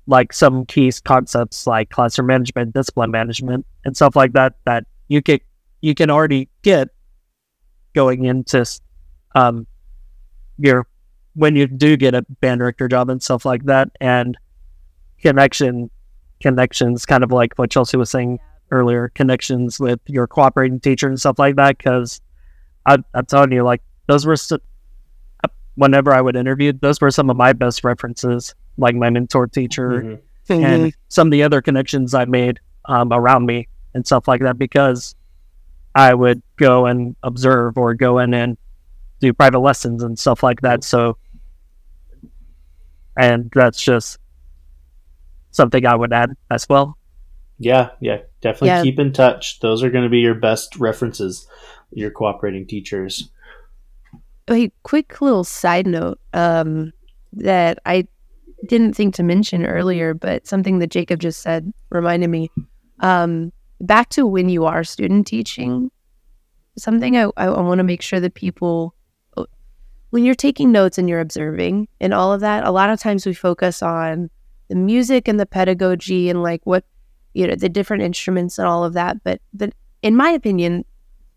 [0.08, 5.22] like some key concepts like classroom management discipline management and stuff like that that you
[5.22, 5.40] can
[5.82, 6.88] you can already get
[7.94, 8.66] going into
[9.36, 9.68] um
[10.58, 10.88] your
[11.36, 14.38] when you do get a band director job and stuff like that and
[15.22, 15.90] connection
[16.42, 18.40] connections kind of like what chelsea was saying
[18.72, 22.22] earlier connections with your cooperating teacher and stuff like that because
[22.86, 24.62] I'm telling you like those were st-
[25.76, 29.90] whenever i would interview those were some of my best references like my mentor teacher
[30.02, 30.20] Mhm.
[30.50, 34.58] and some of the other connections I made um, around me and stuff like that
[34.58, 35.16] because
[35.96, 38.58] I would go and observe or go in and
[39.20, 40.84] do private lessons and stuff like that.
[40.84, 41.18] So,
[43.18, 44.18] and that's just
[45.52, 46.98] something I would add as well.
[47.60, 48.84] Yeah, yeah, definitely Yeah.
[48.84, 49.60] keep in touch.
[49.60, 51.48] Those are going to be your best references,
[51.92, 53.30] your cooperating teachers.
[54.50, 56.92] Wait, quick little side note um,
[57.34, 58.08] that I
[58.68, 62.50] didn't think to mention earlier, but something that Jacob just said reminded me.
[63.02, 63.52] Um,
[63.82, 65.92] back to when you are student teaching,
[66.78, 68.96] something I, I, want to make sure that people,
[69.38, 69.48] oh,
[70.12, 73.26] when you're taking notes and you're observing and all of that, a lot of times
[73.26, 74.30] we focus on
[74.70, 76.86] the music and the pedagogy and like what,
[77.34, 79.24] you know, the different instruments and all of that.
[79.24, 80.86] But, but in my opinion,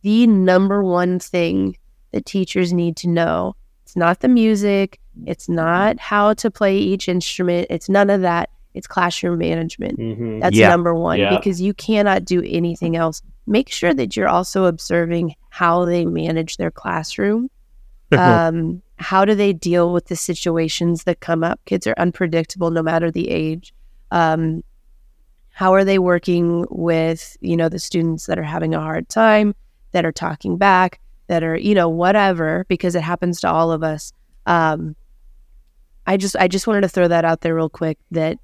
[0.02, 1.76] the number one thing
[2.12, 3.56] that teachers need to know.
[3.82, 8.50] It's not the music, it's not how to play each instrument, it's none of that.
[8.74, 9.98] It's classroom management.
[9.98, 10.68] hmm That's Yeah.
[10.68, 11.30] number one Yeah.
[11.36, 13.22] because you cannot do anything else.
[13.46, 17.50] Make sure that you're also observing how they manage their classroom.
[18.12, 21.60] um, how do they deal with the situations that come up?
[21.66, 23.72] Kids are unpredictable no matter the age.
[24.10, 24.62] Um,
[25.50, 29.54] how are they working with you know the students that are having a hard time,
[29.92, 33.82] that are talking back, that are you know whatever because it happens to all of
[33.84, 34.12] us.
[34.46, 34.96] Um,
[36.06, 38.38] I just I just wanted to throw that out there real quick that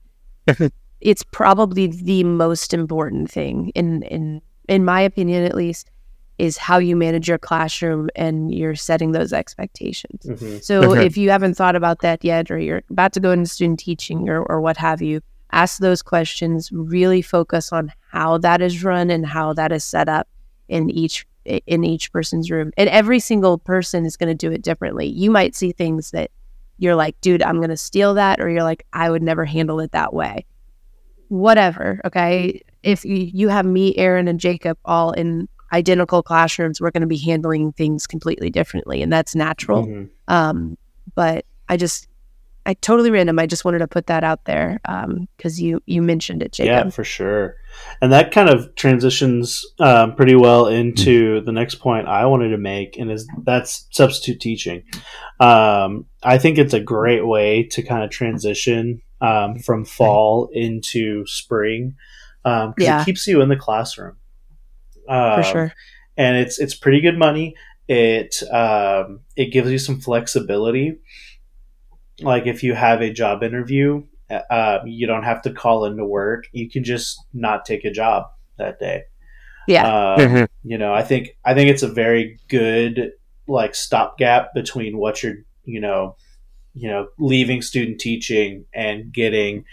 [1.00, 5.90] it's probably the most important thing in in in my opinion at least
[6.38, 10.24] is how you manage your classroom and you're setting those expectations.
[10.24, 11.04] hmm So Mhm.
[11.04, 14.28] if you haven't thought about that yet or you're about to go into student teaching
[14.28, 15.20] or, or what have you,
[15.52, 20.08] ask those questions, really focus on how that is run and how that is set
[20.08, 20.28] up
[20.68, 21.26] in each
[21.66, 22.70] in each person's room.
[22.76, 25.06] And every single person is going to do it differently.
[25.08, 26.30] You might see things that
[26.80, 29.78] you're like, dude, I'm going to steal that or you're like, I would never handle
[29.80, 30.46] it that way.
[31.28, 32.62] Whatever, okay?
[32.82, 37.18] If you have me, Aaron and Jacob all in identical classrooms, we're going to be
[37.18, 39.84] handling things completely differently and that's natural.
[39.84, 40.76] hmm Um,
[41.14, 42.08] but I just,
[42.66, 43.38] I totally random.
[43.38, 44.80] I just wanted to put that out there
[45.36, 46.86] because you you mentioned it, Jacob.
[46.86, 47.56] Yeah, for sure.
[48.02, 52.58] And that kind of transitions um, pretty well into the next point I wanted to
[52.58, 54.82] make, and is that's substitute teaching.
[55.40, 61.24] Um, I think it's a great way to kind of transition um, from fall into
[61.26, 61.94] spring
[62.42, 63.02] because Yeah.
[63.02, 64.16] it keeps you in the classroom
[65.06, 65.72] for Um, sure.
[66.16, 67.54] and it's it's pretty good money.
[67.88, 70.98] It um, it gives you some flexibility.
[72.22, 74.04] Like if you have a job interview,
[74.50, 76.44] uh, you don't have to call into work.
[76.52, 78.26] You can just not take a job
[78.58, 79.04] that day.
[79.66, 80.48] Yeah, Um, Mhm.
[80.64, 83.12] You know, I think I think it's a very good
[83.46, 86.16] like stopgap between what you're you know
[86.74, 89.64] you know leaving student teaching and getting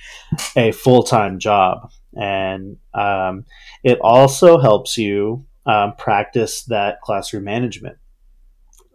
[0.55, 3.45] a full time job, and um,
[3.83, 7.97] it also helps you um, practice that classroom management.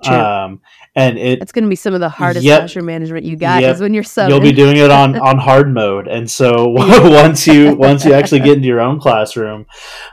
[0.03, 0.15] True.
[0.17, 0.61] Um,
[0.95, 2.61] and it it's going to be some of the hardest Yep.
[2.61, 3.75] classroom management you got Yep.
[3.77, 4.29] is when you're subbing.
[4.31, 8.41] you'll be doing it on on hard mode and so once you once you actually
[8.41, 9.65] get into your own classroom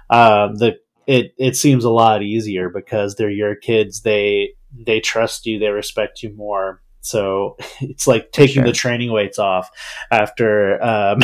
[0.10, 0.76] um the
[1.08, 4.52] it it seems a lot easier because they're your kids they
[4.86, 8.66] they trust you they respect you more so it's like taking sure.
[8.66, 9.70] the training weights off
[10.12, 11.20] after um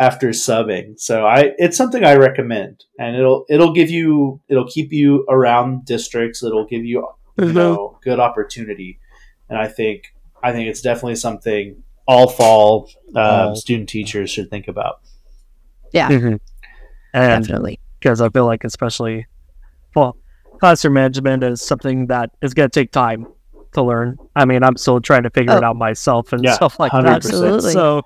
[0.00, 4.92] after subbing so i it's something i recommend and it'll it'll give you it'll keep
[4.92, 7.06] you around districts it'll give you
[7.38, 8.98] you know good opportunity
[9.48, 10.04] and i think
[10.42, 13.54] i think it's definitely something all fall um, All.
[13.56, 15.00] student teachers should think about
[15.92, 16.40] Mhm.
[17.12, 17.80] And Definitely.
[17.98, 19.26] because I feel like especially
[19.96, 20.16] well,
[20.60, 23.26] classroom management is something that is going to take time
[23.72, 24.16] to learn.
[24.36, 25.66] I mean, I'm still trying to figure it Oh.
[25.66, 27.02] out myself and Yeah, stuff like 100%.
[27.04, 27.16] that.
[27.16, 27.72] Absolutely.
[27.72, 28.02] So,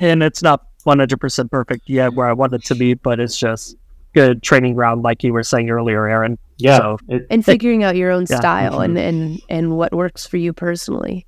[0.00, 3.76] and it's not 100% perfect yet where I want it to be, but it's just
[4.14, 6.38] good training ground, like you were saying earlier, Aaron.
[6.56, 8.36] Yeah, So it, and figuring out your own Yeah.
[8.38, 11.24] style and, and and what works for you personally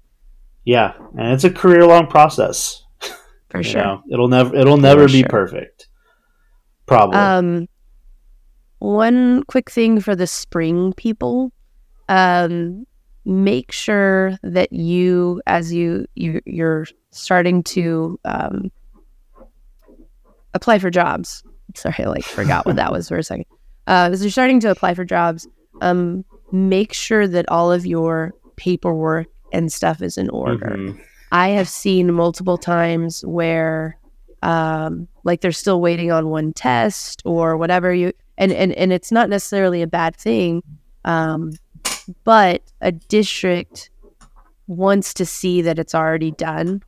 [0.65, 2.85] yeah, and it's a career long process.
[3.49, 4.03] for you sure know.
[4.11, 5.29] it'll never it'll never be sure.
[5.29, 5.89] perfect.
[6.87, 7.17] Probably.
[7.19, 7.69] Um,
[8.79, 11.53] one quick thing for the spring people,
[12.09, 12.87] um,
[13.25, 18.71] make sure that you, as you, you you're starting to um,
[20.55, 21.43] apply for jobs.
[21.75, 23.47] Sorry, I like forgot what that was for a second.
[23.87, 25.47] Uh, as you're starting to apply for jobs,
[25.81, 30.77] um, make sure that all of your paperwork and stuff is in order.
[30.77, 31.01] Mhm.
[31.33, 33.97] I have seen multiple times where
[34.43, 39.13] um like they're still waiting on one test or whatever you and and, and it's
[39.13, 40.63] not necessarily a bad thing
[41.05, 41.53] um
[42.25, 43.91] but a district
[44.67, 46.83] wants to see that it's already done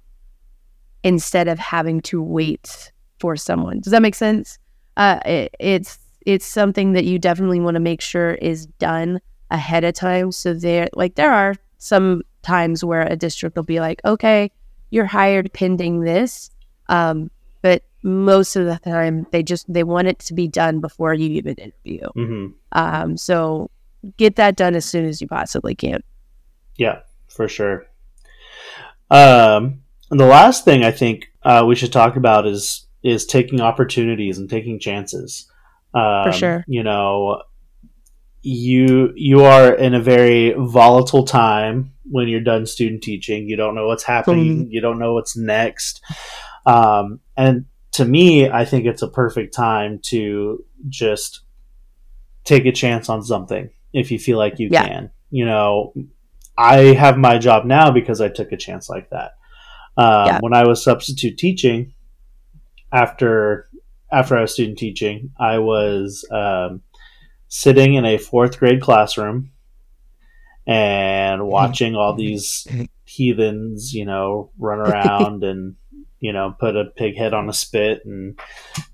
[1.04, 2.90] instead of having to wait
[3.22, 3.76] for someone.
[3.80, 4.58] Does that make sense?
[4.96, 5.92] Uh it, it's
[6.32, 9.10] it's something that you definitely want to make sure is done
[9.50, 10.32] ahead of time.
[10.32, 14.50] So there like there are some times where a district will be like okay
[14.94, 16.50] you're hired pending this
[16.88, 17.30] um,
[17.62, 21.28] but most of the time they just they want it to be done before you
[21.40, 22.06] even interview.
[22.16, 22.52] Mhm.
[22.72, 23.70] um, so
[24.16, 26.00] get that done as soon as you possibly can.
[26.76, 26.98] Yeah,
[27.28, 27.86] for sure.
[29.10, 33.60] Um, and the last thing I think uh, we should talk about is is taking
[33.60, 35.50] opportunities and taking chances.
[35.94, 36.64] Um, sure.
[36.66, 37.42] You know,
[38.42, 43.48] you you are in a very volatile time when you're done student teaching.
[43.48, 44.68] You don't know what's happening.
[44.70, 46.02] You don't know what's next.
[46.66, 51.40] Um, and to me, I think it's a perfect time to just
[52.44, 54.86] take a chance on something if you feel like you Yeah.
[54.86, 55.10] can.
[55.30, 55.92] You know,
[56.58, 59.32] I have my job now because I took a chance like that.
[59.96, 60.38] Um, Yeah.
[60.40, 61.92] When I was substitute teaching,
[62.92, 63.68] after
[64.12, 66.82] after I was student teaching, I was um,
[67.48, 69.50] sitting in a fourth grade classroom
[70.66, 72.66] and watching all these
[73.04, 75.76] heathens, you know, run around and
[76.20, 78.38] you know put a pig head on a spit and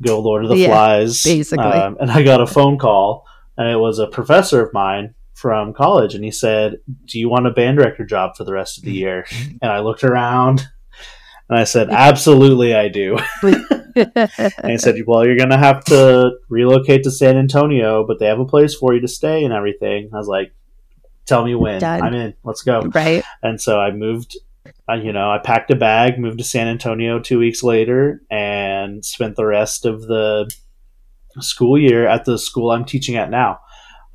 [0.00, 1.22] go Lord of the Yeah, Flies.
[1.24, 1.64] basically.
[1.64, 3.26] Um, and I got a phone call,
[3.56, 7.46] and it was a professor of mine from college, and he said, "Do you want
[7.46, 9.26] a band director job for the rest of the year?"
[9.60, 10.66] And I looked around,
[11.48, 13.18] and I said, "Absolutely, I do."
[13.96, 18.40] And he said, "Well, you're gonna have to relocate to San Antonio, but they have
[18.40, 20.52] a place for you to stay and everything." I was like,
[21.26, 21.80] "Tell me when.
[21.80, 22.02] Done.
[22.02, 22.34] I'm in.
[22.44, 24.36] Let's go." right And so I moved.
[24.90, 29.04] Uh, you know, I packed a bag, moved to San Antonio two weeks later, and
[29.04, 30.50] spent the rest of the
[31.40, 33.60] school year at the school I'm teaching at now.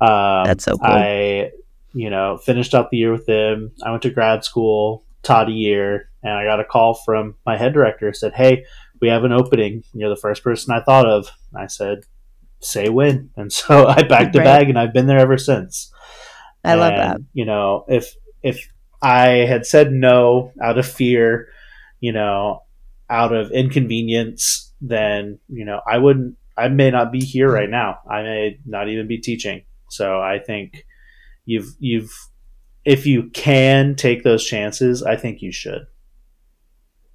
[0.00, 0.90] Um, That's so cool.
[0.90, 1.50] I,
[1.92, 3.72] you know, finished out the year with them.
[3.84, 7.56] I went to grad school, taught a year, and I got a call from my
[7.56, 8.12] head director.
[8.12, 8.64] Said, "Hey,
[9.04, 9.84] we have an opening.
[9.92, 11.98] You're the first person I thought of." I said,
[12.60, 14.44] "Say when." And so I packed a Right.
[14.44, 15.92] bag, and I've been there ever since.
[16.64, 18.56] i love that You know, if if
[19.02, 21.48] I had said no out of fear,
[22.00, 22.62] you know,
[23.10, 26.36] out of inconvenience, then you know I wouldn't.
[26.56, 27.98] I may not be here right now.
[28.08, 29.64] I may not even be teaching.
[29.90, 30.86] So I think
[31.44, 32.12] you've you've
[32.84, 35.86] if you can take those chances, I think you should.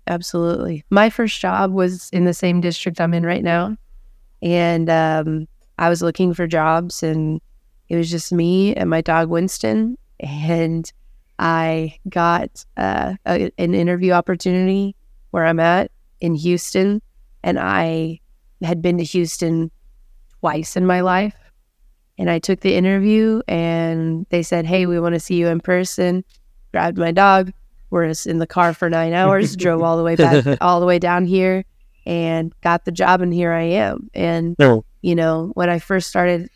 [0.10, 0.84] Absolutely.
[0.90, 3.78] My first job was in the same district I'm in right now.
[4.42, 5.48] And um,
[5.78, 7.40] I was looking for jobs, and
[7.90, 9.98] it was just me and my dog, Winston.
[10.20, 10.92] And
[11.38, 14.96] I got uh, a, an interview opportunity
[15.30, 15.92] where I'm at
[16.22, 17.04] in Houston.
[17.44, 18.20] And I
[18.64, 19.70] had been to Houston
[20.40, 21.36] twice in my life.
[22.18, 25.60] And I took the interview, and they said, Hey, we want to see you in
[25.60, 26.26] person.
[26.72, 27.54] Grabbed my dog,
[27.92, 31.00] was in the car for nine hours, drove all the way back, all the way
[31.00, 31.64] down here,
[32.06, 33.22] and got the job.
[33.22, 34.10] And here I am.
[34.14, 34.84] And No.
[35.02, 36.50] you know, when I first started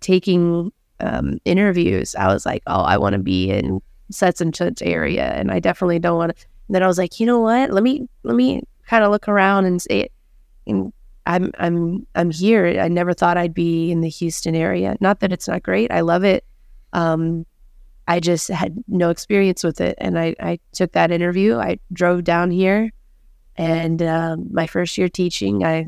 [0.00, 3.80] taking um, interviews, I was like, oh, I want to be in
[4.10, 6.46] such and such area, and I definitely don't want to.
[6.68, 7.70] Then I was like, you know what?
[7.70, 10.08] Let me let me kind of look around and say,
[10.66, 10.92] and
[11.26, 12.80] I'm I'm I'm here.
[12.80, 14.96] I never thought I'd be in the Houston area.
[15.00, 15.90] Not that it's not great.
[15.90, 16.44] I love it.
[16.92, 17.46] Um,
[18.08, 21.56] I just had no experience with it, and I I took that interview.
[21.56, 22.90] I drove down here,
[23.56, 25.86] and um, my first year teaching, I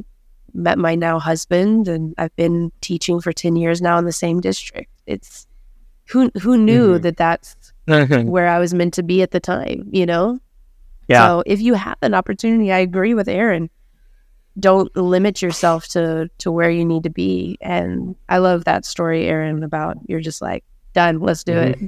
[0.53, 4.41] met my now husband, and I've been teaching for ten years now in the same
[4.41, 4.91] district.
[5.07, 5.47] It's
[6.07, 7.03] who who knew Mhm.
[7.03, 7.57] that that's
[8.29, 10.39] where I was meant to be at the time, you know?
[11.09, 11.27] yeah.
[11.27, 13.69] So if you have an opportunity, I agree with Aaron.
[14.59, 17.59] Don't limit yourself to to where you need to be.
[17.61, 20.63] And I love that story, Aaron, about you're just like,
[20.93, 21.79] done, let's do it.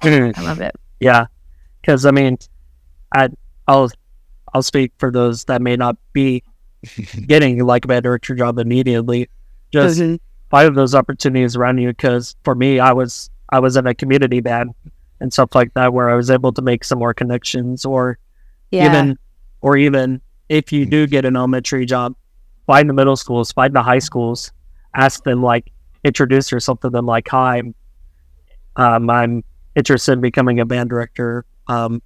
[0.36, 0.74] I love it.
[1.00, 1.26] Yeah,
[1.80, 2.38] because I mean,
[3.14, 3.28] I
[3.66, 3.90] I'll
[4.54, 6.42] I'll speak for those that may not be
[7.26, 9.28] getting like a director job immediately.
[9.72, 10.18] Just Mhm.
[10.50, 11.88] find those opportunities around you.
[11.88, 14.74] Because for me, I was I was in a community band
[15.20, 18.18] and stuff like that, where I was able to make some more connections, or
[18.70, 18.86] Yeah.
[18.86, 19.18] even
[19.60, 22.14] or even if you do get an elementary job,
[22.66, 24.50] find the middle schools, find the high schools,
[24.94, 25.70] ask them like
[26.02, 27.62] introduce yourself to them like, hi,
[28.76, 29.44] um, I'm
[29.76, 31.44] interested in becoming a band director.
[31.68, 32.02] Um,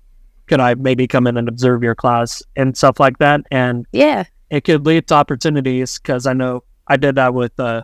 [0.47, 3.43] could I maybe come in and observe your class and stuff like that?
[3.51, 4.25] And yeah.
[4.51, 7.83] it could lead to opportunities because I know I did that with uh,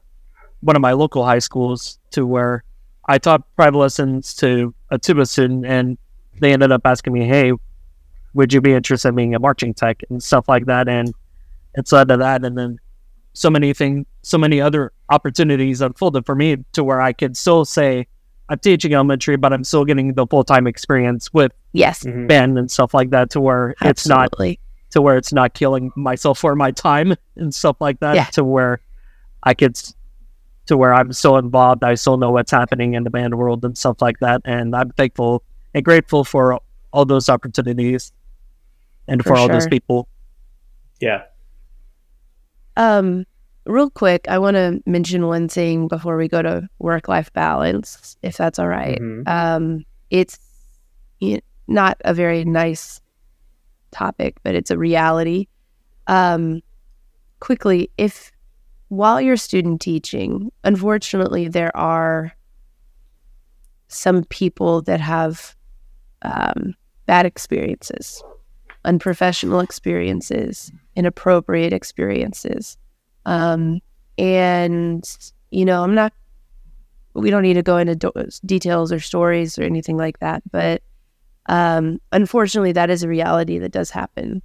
[0.60, 2.64] one of my local high schools to where
[3.06, 5.96] I taught private lessons to a tuba student and
[6.40, 7.52] they ended up asking me, hey,
[8.34, 10.88] would you be interested in being a marching tech and stuff like that?
[10.88, 11.12] And
[11.74, 12.44] it's led to that.
[12.44, 12.78] And then
[13.32, 17.64] so many things, so many other opportunities unfolded for me to where I could still
[17.64, 18.06] say,
[18.50, 22.02] I'm teaching elementary, but I'm still getting the full time experience with Yes.
[22.04, 22.26] Mhm.
[22.28, 24.34] band and stuff like that to where it's not
[24.90, 28.24] to where it's not killing myself for my time and stuff like that Yeah.
[28.32, 28.80] to where
[29.44, 29.78] I could
[30.66, 33.78] to where I'm still involved I still know what's happening in the band world and
[33.78, 35.44] stuff like that and I'm thankful
[35.74, 36.58] and grateful for
[36.92, 38.12] all those opportunities
[39.06, 40.08] and for, For all those people
[41.00, 41.22] Yeah.
[42.76, 43.26] Um,
[43.66, 48.16] real quick, I want to mention one thing before we go to work life balance,
[48.22, 48.98] if that's all right.
[49.00, 49.28] Mhm.
[49.28, 50.38] Um, it's
[51.68, 53.00] not a very nice
[53.92, 55.46] topic, but it's a reality.
[56.06, 56.62] Um,
[57.38, 58.32] quickly, if
[58.88, 62.32] while you're student teaching, unfortunately, there are
[63.88, 65.54] some people that have
[66.22, 66.74] um,
[67.06, 68.22] bad experiences,
[68.84, 72.76] unprofessional experiences, inappropriate experiences.
[73.26, 73.80] Um,
[74.18, 75.04] and,
[75.50, 76.12] you know, I'm not,
[77.14, 78.12] we don't need to go into do-
[78.44, 80.82] details or stories or anything like that, but
[81.46, 84.42] um, unfortunately, that is a reality that does happen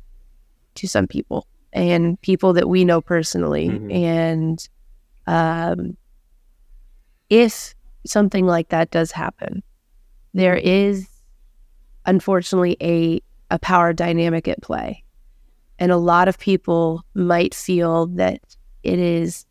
[0.75, 3.69] to some people and people that we know personally.
[3.69, 3.93] Mhm.
[3.93, 4.69] And
[5.27, 5.97] um,
[7.29, 9.61] if something like that does happen,
[10.33, 11.07] there is
[12.05, 13.21] unfortunately a
[13.51, 15.03] a power dynamic at play.
[15.77, 18.39] And a lot of people might feel that
[18.85, 19.45] it is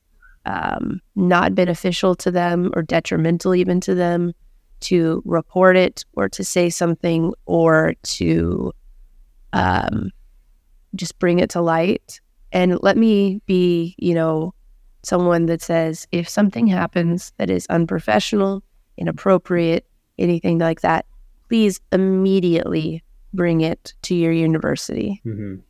[0.47, 4.33] um, not beneficial to them or detrimental even to them
[4.81, 8.73] to report it or to say something or to
[9.53, 10.11] um,
[10.95, 12.21] just bring it to light.
[12.53, 14.55] And let me be, you know,
[15.03, 18.63] someone that says if something happens that is unprofessional,
[18.97, 19.87] inappropriate,
[20.19, 21.07] anything like that,
[21.49, 25.21] please immediately bring it to your university.
[25.25, 25.63] Mhm.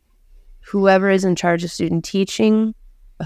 [0.67, 2.75] Whoever is in charge of student teaching,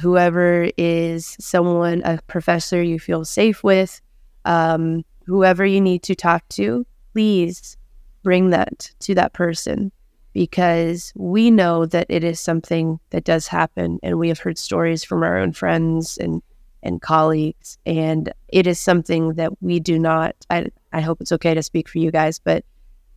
[0.02, 4.02] whoever is someone, a professor you feel safe with,
[4.46, 7.78] um, whoever you need to talk to, please
[8.24, 9.92] bring that to that person
[10.34, 15.04] because we know that it is something that does happen and we have heard stories
[15.04, 16.42] from our own friends and
[16.82, 21.54] and colleagues and it is something that we do not I, I hope it's okay
[21.54, 22.64] to speak for you guys but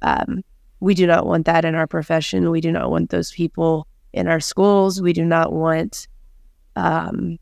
[0.02, 0.42] um,
[0.82, 2.50] we do not want that in our profession.
[2.50, 5.00] We do not want those people in our schools.
[5.00, 6.08] We do not want
[6.76, 7.38] um,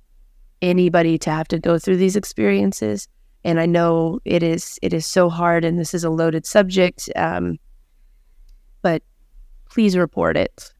[0.63, 3.09] anybody to have to go through these experiences.
[3.43, 7.09] And i know it is it is so hard and this is a loaded subject
[7.17, 7.59] um,
[8.83, 9.03] but
[9.71, 10.73] please report it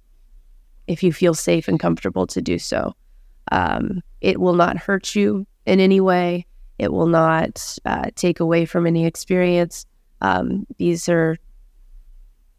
[0.87, 2.95] if you feel safe and comfortable to do so.
[3.53, 6.47] Um, it will not hurt you in any way.
[6.79, 9.87] It will not uh, take away from any experience.
[10.21, 11.37] Um, these are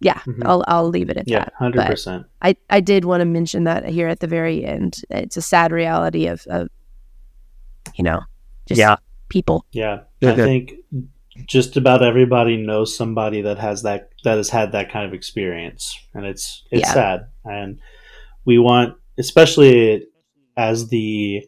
[0.01, 0.41] yeah Mhm.
[0.45, 1.31] I'll, I'll leave it at that.
[1.31, 2.25] Yeah, hundred percent.
[2.41, 4.97] I, I did want to mention that here at the very end.
[5.09, 6.67] It's a sad reality of, of
[7.95, 8.21] you know,
[8.67, 8.97] just yeah
[9.29, 9.65] people.
[9.71, 10.73] Yeah, Yeah, I think
[11.47, 15.97] just about everybody knows somebody that has that that has had that kind of experience,
[16.13, 16.93] and it's it's Yeah.
[16.93, 17.19] sad.
[17.45, 17.79] And
[18.45, 20.05] we want, especially
[20.57, 21.43] as the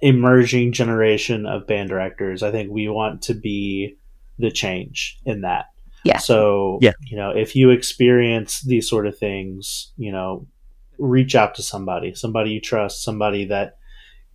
[0.00, 3.96] emerging generation of band directors, I think we want to be
[4.38, 5.66] the change in that.
[6.04, 6.18] Yeah.
[6.18, 6.92] So, Yeah.
[7.06, 10.46] you know, if you experience these sort of things, you know,
[10.98, 13.76] reach out to somebody, somebody you trust, somebody that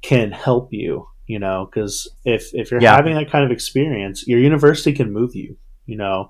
[0.02, 2.96] can help you, you know, because if, if you're Yeah.
[2.96, 6.30] having that kind of experience, your university can move you, you know,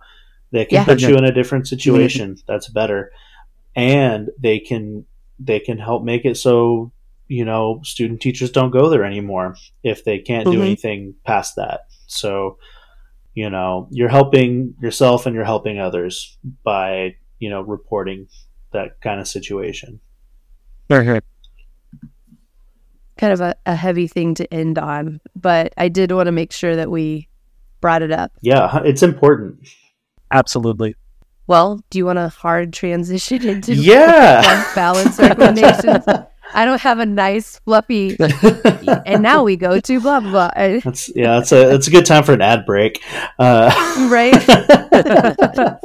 [0.51, 0.85] they can Yeah.
[0.85, 3.11] put you in a different situation that's better
[3.75, 5.05] and they can,
[5.39, 6.91] they can help make it so,
[7.27, 10.65] you know, student teachers don't go there anymore if they can't do Mhm.
[10.65, 11.81] anything past that.
[12.07, 12.57] So,
[13.35, 18.27] you know, you're helping yourself and you're helping others by, you know, reporting
[18.73, 19.99] that kind of situation.
[20.89, 21.23] very good
[23.17, 26.51] Kind of a, a heavy thing to end on, but I did want to make
[26.51, 27.29] sure that we
[27.79, 28.33] brought it up.
[28.41, 29.65] Yeah, it's important.
[30.31, 30.95] absolutely
[31.47, 34.41] Well, do you want a hard transition into Yeah.
[34.65, 36.05] work balance recommendations?
[36.55, 38.17] I don't have a nice fluffy.
[39.05, 40.51] and now we go to blah blah.
[40.55, 40.79] blah.
[40.83, 41.35] That's yeah.
[41.39, 43.03] That's a that's a good time for an ad break.
[43.37, 43.69] Uh,
[44.09, 44.33] Right?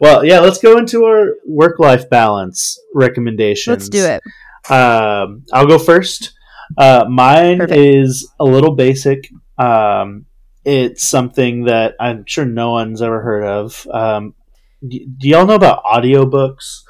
[0.00, 0.40] well, yeah.
[0.40, 3.72] Let's go into our work life balance recommendations.
[3.72, 4.22] Let's do it.
[4.70, 6.32] Um, I'll go first.
[6.78, 7.78] Uh, mine Perfect.
[7.78, 9.30] is a little basic.
[9.58, 10.26] Um,
[10.64, 13.86] it's something that I'm sure no one's ever heard of.
[13.92, 14.34] Um,
[14.86, 16.82] d- do y'all know about audiobooks?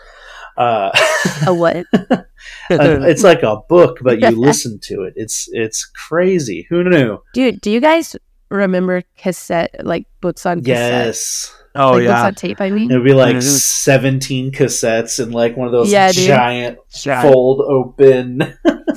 [0.56, 0.90] Uh,
[1.46, 1.84] A what?
[2.70, 5.14] it's like a book, but you listen to it.
[5.16, 6.66] It's it's crazy.
[6.70, 7.18] Who knew?
[7.34, 8.16] Dude, do you guys
[8.50, 11.06] remember cassette like books on cassette?
[11.06, 11.54] Yes.
[11.74, 12.24] oh like books yeah.
[12.26, 12.60] on tape.
[12.60, 13.42] I mean, It would be like Mhm.
[13.42, 16.26] 17 cassettes and like one of those Yeah, dude.
[16.26, 17.22] giant Yeah.
[17.22, 18.38] fold open.
[18.66, 18.92] yeah.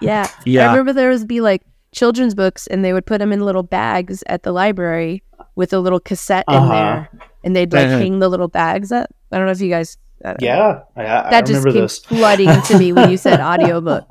[0.00, 0.26] yeah.
[0.26, 0.70] I Yeah.
[0.70, 1.62] remember there was be like
[1.92, 5.22] children's books, and they would put them in little bags at the library
[5.56, 6.68] with a little cassette in Uh-huh.
[6.72, 7.08] there,
[7.44, 9.08] and they'd like hang the little bags up.
[9.32, 9.96] I don't know if you guys.
[10.24, 11.98] I yeah, I, I that just remember came those.
[11.98, 14.06] flooding to me when you said audiobook.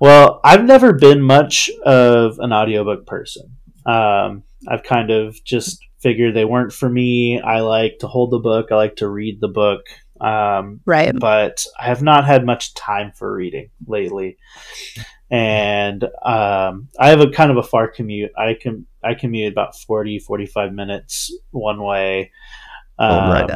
[0.00, 3.56] Well, I've never been much of an audiobook person.
[3.86, 7.40] Um, I've kind of just figured they weren't for me.
[7.40, 8.68] I like to hold the book.
[8.70, 9.82] I like to read the book.
[10.20, 11.16] Um, Right.
[11.18, 14.36] but I have not had much time for reading lately.
[15.30, 18.32] And um, I have a kind of a far commute.
[18.36, 22.32] I can I commute about 40, 45 minutes one way.
[22.98, 23.46] Oh my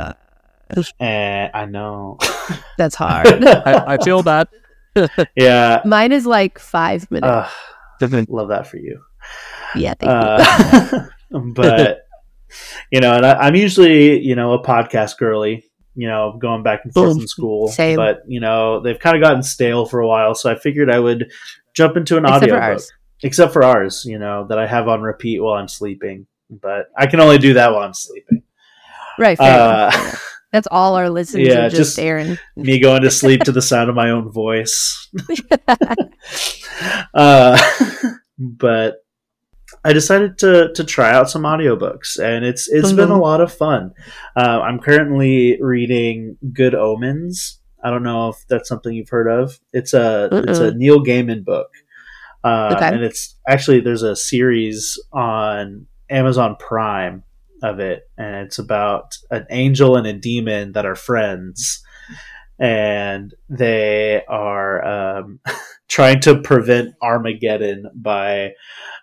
[0.77, 2.19] Um, I know.
[2.79, 3.27] That's hard.
[3.45, 4.49] I, I feel that.
[5.37, 5.81] yeah.
[5.85, 7.27] Mine is like five minutes.
[8.03, 9.01] Uh, love that for you.
[9.75, 10.99] yeah, thank you.
[10.99, 11.07] Uh,
[11.55, 12.01] but
[12.91, 15.65] you know, and I, I'm usually you know a podcast girly.
[15.95, 17.21] You know, going back and forth Boom.
[17.23, 17.97] in school, Same.
[17.97, 20.99] but you know they've kind of gotten stale for a while, so I figured I
[20.99, 21.31] would
[21.75, 22.93] jump into an Except audio for ours.
[23.23, 24.05] except for ours.
[24.07, 27.55] You know that I have on repeat while I'm sleeping, but I can only do
[27.55, 28.43] that while I'm sleeping.
[29.19, 29.37] Right.
[29.37, 30.32] Fair Uh, enough.
[30.53, 32.39] That's all our listeners yeah, are just, just- Aaron.
[32.57, 35.09] me going to sleep to the sound of my own voice.
[37.15, 37.61] uh,
[38.39, 38.97] but
[39.85, 43.21] I decided to to try out some audiobooks, and it's it's been a Mhm.
[43.23, 43.93] lot of fun.
[44.37, 47.59] Uh, I'm currently reading Good Omens.
[47.85, 49.59] I don't know if that's something you've heard of.
[49.73, 51.69] It's a it's a Neil Gaiman book,
[52.45, 52.89] uh, Okay.
[52.95, 57.25] and it's actually there's a series on Amazon Prime
[57.63, 61.83] of it, and it's about an angel and a demon that are friends,
[62.59, 64.85] and they are
[65.19, 65.41] um,
[65.89, 68.53] trying to prevent Armageddon by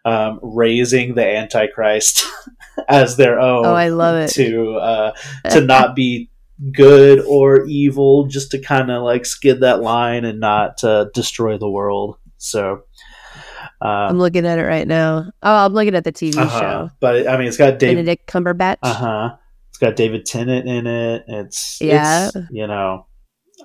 [0.05, 2.25] um, raising the Antichrist
[2.87, 3.65] as their own.
[3.65, 4.31] Oh, I love it.
[4.31, 5.11] To uh,
[5.51, 6.29] to not be
[6.73, 11.57] good or evil, just to kind of like skid that line and not uh, destroy
[11.57, 12.17] the world.
[12.37, 12.83] So.
[13.81, 15.31] I'm Um, looking at it right now.
[15.41, 16.59] Oh, I'm looking at the TV uh-huh.
[16.59, 16.89] show.
[16.99, 18.77] But I mean, it's got David Benedict Cumberbatch.
[18.83, 19.35] uh huh.
[19.69, 21.23] It's got David Tennant in it.
[21.27, 22.27] It's Yeah.
[22.27, 23.05] It's, you know,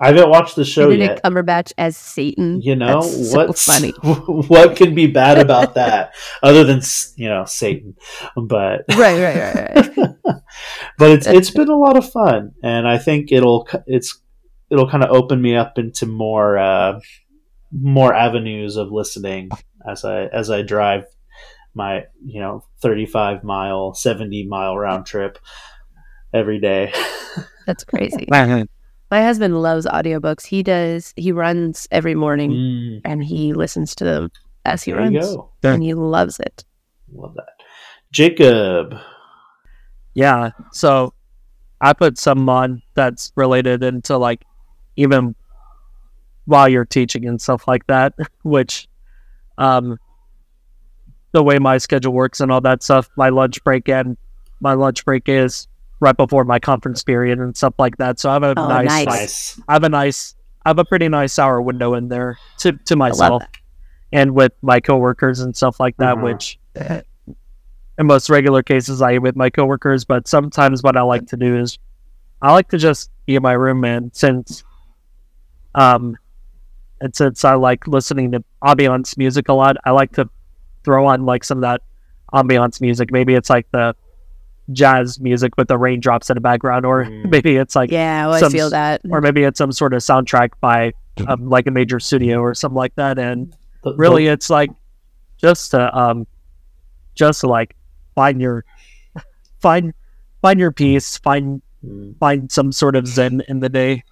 [0.01, 1.23] I haven't watched the show Benedict yet.
[1.23, 2.61] Cumberbatch as Satan.
[2.61, 3.91] You know That's so what's funny.
[4.47, 6.13] what can be bad about that
[6.43, 6.81] other than
[7.15, 7.95] you know Satan,
[8.35, 10.15] but Right, right, right, right.
[10.97, 14.21] but it's it's been a lot of fun, and I think it'll it's
[14.69, 16.99] it'll kind of open me up into more uh,
[17.71, 19.49] more avenues of listening
[19.87, 21.05] as I as I drive
[21.73, 25.37] my you know 35 mile 70 mile round trip
[26.33, 26.93] every day
[27.65, 28.27] That's crazy.
[29.11, 30.45] My husband loves audiobooks.
[30.45, 31.13] He does.
[31.15, 34.31] He runs every morning Mm, and he listens to them
[34.65, 36.63] as he there you runs, go and he loves it.
[37.13, 37.49] love that
[38.11, 38.95] jacob
[40.13, 40.51] Yeah.
[40.71, 41.13] So
[41.81, 44.43] I put some on that's related into like
[44.95, 45.35] even
[46.45, 48.13] while you're teaching and stuff like that,
[48.43, 48.87] which
[49.57, 49.97] um
[51.31, 54.15] the way my schedule works and all that stuff, my lunch break and
[54.61, 55.67] my lunch break is
[55.99, 58.19] right before my conference period and stuff like that.
[58.19, 59.61] So I have a Oh, nice, nice.
[59.67, 62.95] I have a nice I have a pretty nice hour window in there to to
[62.95, 63.43] myself
[64.13, 66.21] and with my coworkers and stuff like that, Mhm.
[66.21, 66.59] which
[67.97, 71.37] in most regular cases I am with my coworkers, but sometimes what I like to
[71.37, 71.77] do is
[72.41, 74.63] I like to just be in my room and since
[75.75, 76.17] um
[77.01, 80.29] and since I like listening to ambiance music a lot, I like to
[80.83, 81.81] throw on like some of that
[82.33, 83.11] ambiance music.
[83.11, 83.95] Maybe it's like the
[84.71, 87.29] jazz music with the raindrops in the background, or Mm.
[87.29, 89.01] maybe it's like Yeah, well, I feel that.
[89.09, 90.93] or maybe it's some sort of soundtrack by
[91.27, 93.19] um, like a major studio or something like that.
[93.19, 93.51] And
[93.83, 94.71] The- the- really, it's like
[95.37, 96.25] just to um,
[97.13, 97.75] just to like
[98.15, 98.65] find your
[99.61, 99.93] find
[100.41, 104.03] find your peace, find Mm, find some sort of zen in the day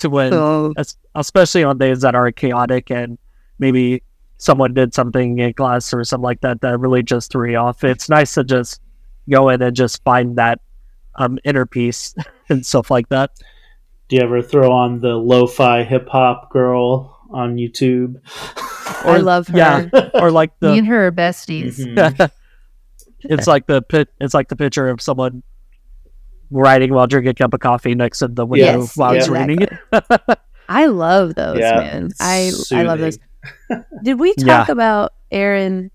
[0.00, 3.18] to when, So, es- especially on days that are chaotic and
[3.58, 4.02] maybe
[4.38, 7.84] someone did something in class or something like that that really just threw you off.
[7.84, 8.80] It's nice to just
[9.28, 10.60] go in and just find that
[11.16, 12.14] um, inner peace
[12.48, 13.30] and stuff like that.
[14.08, 18.16] do you ever throw on the lo-fi hip-hop girl on YouTube.
[19.04, 19.56] I love her.
[19.58, 19.88] yeah.
[20.14, 21.78] or like Me the and her are besties.
[21.78, 22.30] Mhm.
[23.20, 25.42] it's like the pit it's like the picture of someone
[26.50, 29.56] writing while drinking a cup of coffee next to the window Yes, while it's exactly.
[29.92, 30.36] raining.
[30.68, 32.10] I love those, Yeah, man.
[32.20, 33.18] I I love those.
[34.02, 34.58] Did we Yeah.
[34.58, 35.90] talk about Aaron?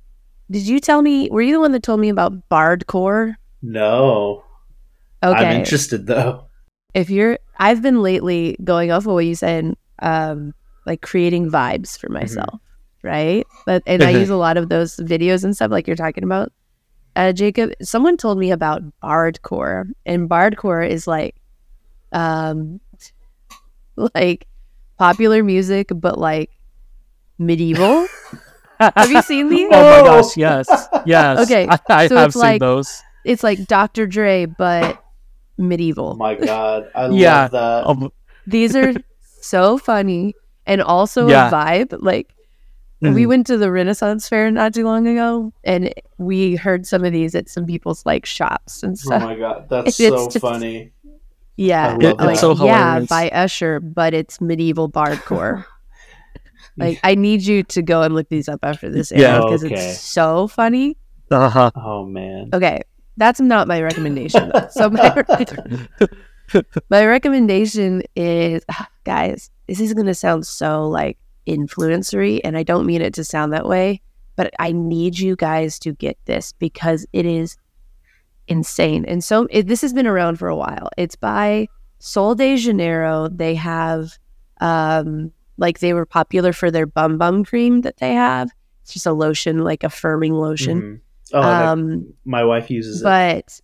[0.52, 1.30] Did you tell me?
[1.32, 3.36] Were you the one that told me about Bardcore?
[3.62, 4.44] No,
[5.24, 6.46] Okay, I'm interested though.
[6.94, 9.74] if you're, I've been lately going off of what you said,
[10.04, 10.54] um,
[10.86, 12.62] like creating vibes for myself,
[13.02, 13.48] right?
[13.66, 16.52] But and I use a lot of those videos and stuff like you're talking about.
[17.16, 21.36] Uh, Jacob, someone told me about Bardcore, and Bardcore is like,
[22.12, 22.80] um,
[24.16, 24.48] like
[24.98, 26.50] popular music, but like
[27.38, 28.08] medieval.
[28.80, 29.70] Have you seen these?
[29.72, 30.68] Oh my gosh, yes.
[31.06, 31.40] Yes.
[31.40, 33.02] Okay, I, I so have seen like- those.
[33.24, 34.06] It's like Dr.
[34.06, 36.16] Dre, but Oh medieval.
[36.16, 37.42] my god, I Yeah.
[37.44, 37.88] love that.
[37.88, 38.12] Um,
[38.46, 38.94] These are
[39.42, 40.36] so funny
[40.68, 41.48] and also Yeah.
[41.48, 41.98] a vibe.
[42.02, 42.35] Like
[43.14, 43.28] we mhm.
[43.28, 47.36] went to the Renaissance Fair not too long ago, and we heard some of these
[47.36, 49.22] at some people's like shops and stuff.
[49.22, 50.92] Oh my god, that's It's so just- funny.
[51.58, 52.30] yeah, It- that.
[52.32, 55.66] it's so yeah, by Usher, but it's medieval bardcore.
[56.78, 59.40] like I need you to go and look these up after this, Yeah.
[59.40, 59.76] because Okay.
[59.76, 60.98] it's so funny.
[61.32, 61.72] uh-huh.
[61.76, 62.50] Oh man.
[62.54, 62.82] Okay,
[63.18, 64.52] that's not my recommendation.
[64.54, 64.68] though.
[64.72, 65.24] So my,
[66.90, 72.64] my recommendation is, ah, guys, this is going to sound so like influencery, and I
[72.64, 74.02] don't mean it to sound that way,
[74.36, 77.58] but I need you guys to get this because it is
[78.48, 79.06] insane.
[79.06, 80.90] And so it, this has been around for a while.
[80.98, 81.68] It's by
[82.00, 83.28] Sol de Janeiro.
[83.30, 84.18] They have,
[84.62, 88.50] um, like, they were popular for their bum bum cream that they have.
[88.84, 90.82] It's just a lotion, like a firming lotion.
[90.82, 91.00] Mhm.
[91.34, 93.04] Oh, um, my wife uses it.
[93.04, 93.62] but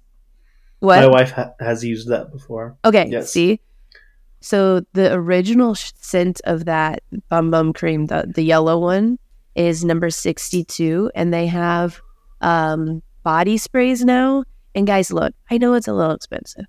[0.80, 1.02] what?
[1.02, 2.76] My wife ha- has used that before.
[2.84, 3.32] Okay, Yes.
[3.32, 3.60] see?
[4.42, 9.18] So the original scent of that bum bum cream, the, the yellow one,
[9.56, 11.12] is number 62.
[11.16, 12.02] And they have
[12.42, 14.44] um, body sprays now.
[14.74, 16.66] And guys, look, I know it's a little expensive.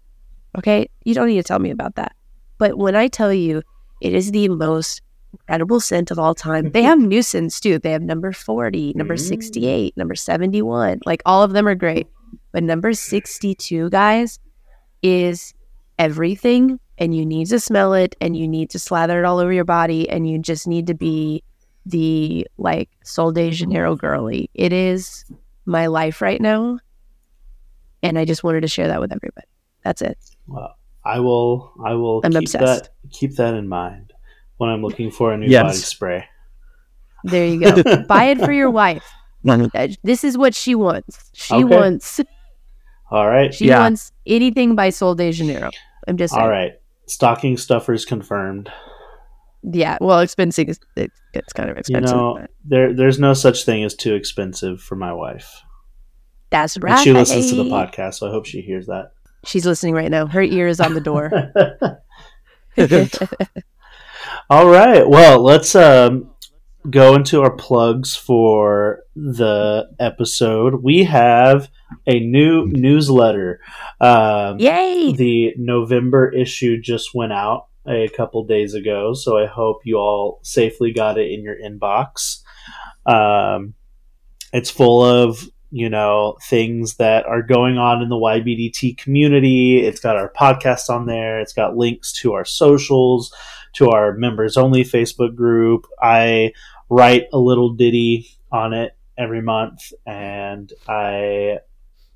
[0.58, 0.88] Okay.
[1.04, 2.12] You don't need to tell me about that.
[2.58, 3.62] But when I tell you
[4.00, 5.00] it is the most
[5.32, 7.78] incredible scent of all time, they have new scents too.
[7.78, 9.20] They have number 40, number Mm.
[9.20, 11.00] 68, number 71.
[11.06, 12.06] Like all of them are great.
[12.52, 14.38] But number 62, guys,
[15.02, 15.54] is
[15.98, 19.52] everything and you need to smell it and you need to slather it all over
[19.52, 21.42] your body and you just need to be
[21.86, 24.50] the like Sol de Janeiro girly.
[24.54, 25.24] It is
[25.66, 26.78] my life right now.
[28.02, 29.46] And I just wanted to share that with everybody.
[29.84, 30.18] That's it.
[30.46, 31.72] Well, I will.
[31.84, 32.84] I will I'm keep obsessed.
[32.84, 32.94] that.
[33.10, 34.12] Keep that in mind
[34.56, 35.64] when I'm looking for a new Yes.
[35.64, 36.24] body spray.
[37.24, 37.82] There you go.
[38.08, 39.04] Buy it for your wife.
[40.02, 41.30] This is what she wants.
[41.32, 41.64] She Okay.
[41.76, 42.20] wants
[43.10, 43.52] All right.
[43.52, 43.80] she Yeah.
[43.80, 45.70] wants anything by Sol de Janeiro.
[46.06, 46.44] I'm just saying.
[46.44, 46.72] All right.
[47.12, 48.72] Stocking stuffers confirmed.
[49.62, 49.98] Yeah.
[50.00, 50.78] Well, expensive.
[50.96, 52.16] it's kind of expensive.
[52.16, 55.62] You know, but there there's no such thing as too expensive for my wife.
[56.48, 57.04] that's And right.
[57.04, 59.12] she listens to the podcast, so I hope she hears that.
[59.44, 60.26] She's listening right now.
[60.26, 61.30] Her ear is on the door.
[64.50, 65.06] All right.
[65.06, 66.31] Well, let's um,
[66.90, 70.82] go into our plugs for the episode.
[70.82, 71.70] We have
[72.06, 73.60] a new newsletter.
[74.00, 75.12] Um, Yay!
[75.12, 80.40] the November issue just went out a couple days ago, so I hope you all
[80.42, 82.40] safely got it in your inbox.
[83.06, 83.74] Um,
[84.52, 89.78] it's full of you know things that are going on in the YBDT community.
[89.80, 91.40] It's got our podcast on there.
[91.40, 93.34] It's got links to our socials,
[93.74, 95.86] to our members only Facebook group.
[96.00, 96.52] I
[96.90, 101.58] write a little ditty on it every month, and I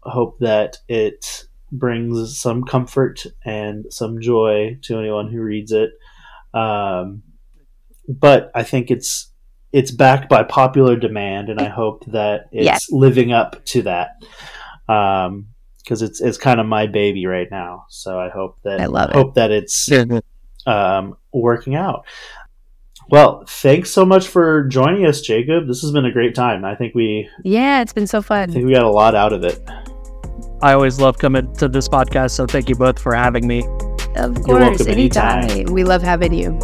[0.01, 5.91] hope that it brings some comfort and some joy to anyone who reads it.
[6.55, 7.23] Um,
[8.09, 9.33] but I think it's
[9.73, 12.87] it's backed by popular demand, and I hope that it's Yes.
[12.91, 14.11] living up to that.
[14.89, 15.49] Um,
[15.83, 19.11] because it's it's kind of my baby right now, so I hope that I love
[19.11, 19.15] it.
[19.17, 19.89] hope that it's
[20.67, 22.05] um, working out.
[23.09, 25.69] Well, thanks so much for joining us, Jacob.
[25.69, 26.65] This has been a great time.
[26.65, 28.51] I think we Yeah, it's been so fun.
[28.51, 29.63] I think we got a lot out of it.
[30.63, 33.61] I always love coming to this podcast, so thank you both for having me.
[34.17, 35.45] Of You're course, welcome anytime.
[35.45, 35.75] anytime.
[35.75, 36.59] We love having you.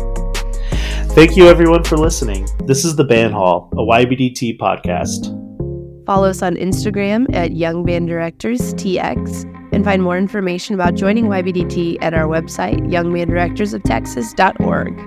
[1.15, 2.49] Thank you, everyone, for listening.
[2.65, 5.39] This is the Band Hall, a YBDT podcast.
[6.07, 11.27] Follow us on Instagram at Young Band Directors TX and find more information about joining
[11.27, 14.99] YBDT at our website, youngbanddirectorsoftexas.org.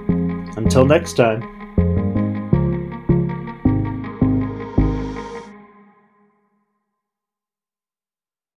[0.57, 1.54] Until next time.